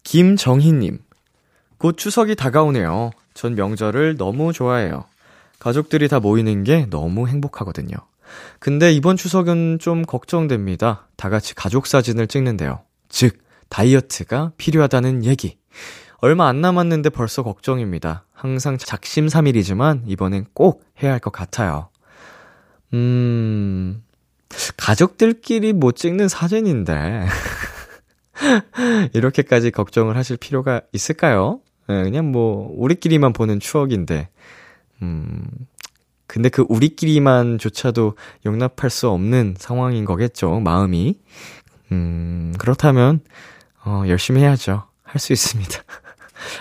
[0.04, 1.00] 김정희님,
[1.80, 3.12] 곧 추석이 다가오네요.
[3.34, 5.04] 전 명절을 너무 좋아해요.
[5.60, 7.98] 가족들이 다 모이는 게 너무 행복하거든요.
[8.60, 11.10] 근데 이번 추석은 좀 걱정됩니다.
[11.18, 12.80] 다 같이 가족 사진을 찍는데요.
[13.10, 15.58] 즉, 다이어트가 필요하다는 얘기.
[16.22, 18.26] 얼마 안 남았는데 벌써 걱정입니다.
[18.34, 21.90] 항상 작심삼일이지만 이번엔 꼭 해야 할 것 같아요.
[22.94, 24.04] 음,
[24.78, 27.26] 가족들끼리 못 찍는 사진인데.
[29.14, 31.60] 이렇게까지 걱정을 하실 필요가 있을까요?
[31.88, 34.30] 네, 그냥 뭐, 우리끼리만 보는 추억인데.
[35.02, 35.44] 음,
[36.28, 38.16] 근데 그 우리끼리만조차도
[38.46, 41.20] 용납할 수 없는 상황인 거겠죠, 마음이.
[41.92, 43.22] 음, 그렇다면,
[43.86, 44.84] 어, 열심히 해야죠.
[45.04, 45.82] 할 수 있습니다.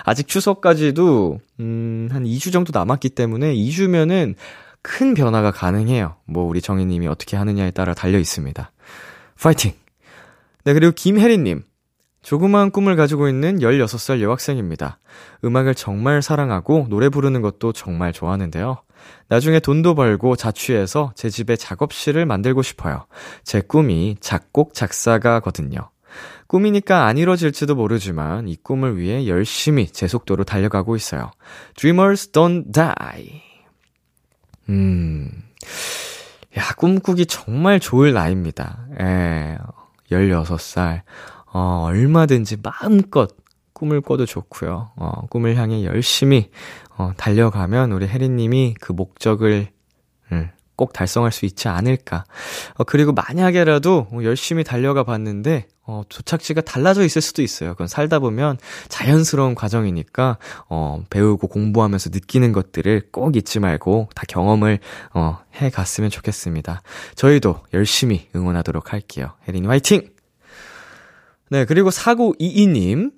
[0.05, 4.35] 아직 추석까지도, 음, 한 2주 정도 남았기 때문에 2주면은
[4.83, 6.17] 큰 변화가 가능해요.
[6.25, 8.73] 뭐, 우리 정희님이 어떻게 하느냐에 따라 달려 있습니다.
[9.41, 9.73] 파이팅!
[10.65, 11.63] 네, 그리고 김혜리님.
[12.23, 14.99] 조그마한 꿈을 가지고 있는 16살 여학생입니다.
[15.45, 18.83] 음악을 정말 사랑하고 노래 부르는 것도 정말 좋아하는데요.
[19.29, 23.07] 나중에 돈도 벌고 자취해서 제 집에 작업실을 만들고 싶어요.
[23.43, 25.90] 제 꿈이 작곡 작사가거든요.
[26.51, 31.31] 꿈이니까 안 이뤄질지도 모르지만 이 꿈을 위해 열심히 제 속도로 달려가고 있어요.
[31.77, 33.41] Dreamers don't die.
[34.69, 35.31] 음.
[36.59, 38.89] 야, 꿈꾸기 정말 좋을 나이입니다.
[39.01, 39.59] 예.
[40.11, 41.03] 16살.
[41.53, 43.31] 어, 얼마든지 마음껏
[43.73, 44.91] 꿈을 꿔도 좋고요.
[44.97, 46.51] 어, 꿈을 향해 열심히
[46.99, 49.69] 어, 달려가면 우리 혜리 님이 그 목적을
[50.33, 52.25] 음, 꼭 달성할 수 있지 않을까.
[52.77, 57.73] 어, 그리고 만약에라도 열심히 달려가 봤는데, 어, 도착지가 달라져 있을 수도 있어요.
[57.73, 58.57] 그건 살다 보면
[58.89, 60.39] 자연스러운 과정이니까,
[60.71, 64.79] 어, 배우고 공부하면서 느끼는 것들을 꼭 잊지 말고 다 경험을,
[65.13, 66.81] 어, 해 갔으면 좋겠습니다.
[67.15, 69.35] 저희도 열심히 응원하도록 할게요.
[69.47, 70.09] 혜린이 화이팅!
[71.51, 73.13] 네, 그리고 4922님.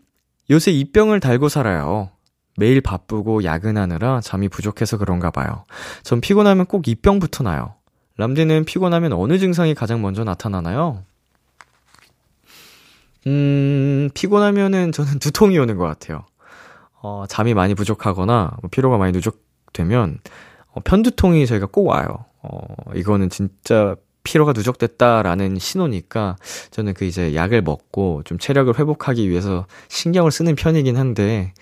[0.50, 2.10] 요새 입병을 달고 살아요.
[2.56, 5.64] 매일 바쁘고 야근하느라 잠이 부족해서 그런가 봐요.
[6.02, 7.74] 전 피곤하면 꼭 입병부터 나요.
[8.16, 11.02] 람디는 피곤하면 어느 증상이 가장 먼저 나타나나요?
[13.26, 16.24] 음, 피곤하면은 저는 두통이 오는 것 같아요.
[17.00, 20.18] 어, 잠이 많이 부족하거나, 뭐 피로가 많이 누적되면,
[20.72, 22.26] 어, 편두통이 저희가 꼭 와요.
[22.42, 22.60] 어,
[22.94, 26.36] 이거는 진짜 피로가 누적됐다라는 신호니까
[26.70, 31.54] 저는 그 이제 약을 먹고 좀 체력을 회복하기 위해서 신경을 쓰는 편이긴 한데,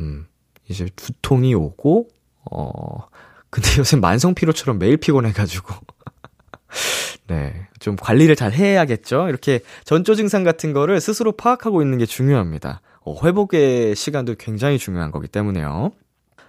[0.00, 0.26] 음,
[0.68, 2.08] 이제 두통이 오고,
[2.50, 3.08] 어,
[3.50, 5.74] 근데 요새 만성 피로처럼 매일 피곤해가지고.
[7.28, 7.68] 네.
[7.78, 9.28] 좀 관리를 잘 해야겠죠?
[9.28, 12.80] 이렇게 전조 증상 같은 거를 스스로 파악하고 있는 게 중요합니다.
[13.04, 15.92] 어, 회복의 시간도 굉장히 중요한 거기 때문에요.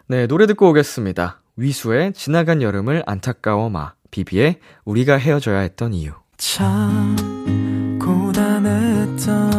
[0.08, 1.42] 네, 노래 듣고 오겠습니다.
[1.56, 3.94] 위수의 지나간 여름을 안타까워 마.
[4.12, 6.14] 비비의 우리가 헤어져야 했던 이유.
[6.38, 7.16] 참
[8.02, 9.59] 고단했던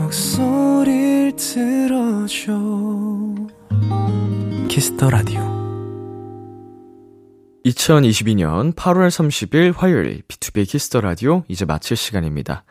[0.11, 2.51] 목소리를 들어줘
[4.67, 5.39] Kiss the Radio
[7.65, 12.65] 2022년 8월 30일 화요일 B2B 키스터 라디오 이제 마칠 시간입니다.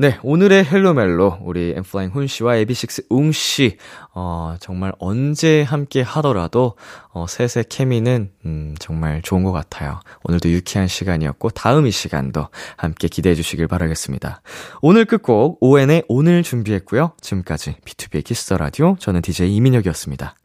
[0.00, 3.78] 네, 오늘의 헬로멜로 우리 엔플라잉 훈 씨와 AB6IX 웅 씨,
[4.14, 6.76] 어, 정말 언제 함께 하더라도
[7.08, 9.98] 어, 셋의 케미는 음, 정말 좋은 것 같아요.
[10.22, 12.46] 오늘도 유쾌한 시간이었고 다음 이 시간도
[12.76, 14.40] 함께 기대해 주시길 바라겠습니다.
[14.82, 17.14] 오늘 끝곡 ON의 오늘 준비했고요.
[17.20, 20.36] 지금까지 B2B의 키스터 라디오 저는 DJ 이민혁이었습니다.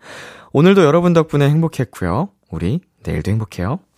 [0.52, 2.30] 오늘도 여러분 덕분에 행복했고요.
[2.50, 3.82] 우리 내일도 행복해요.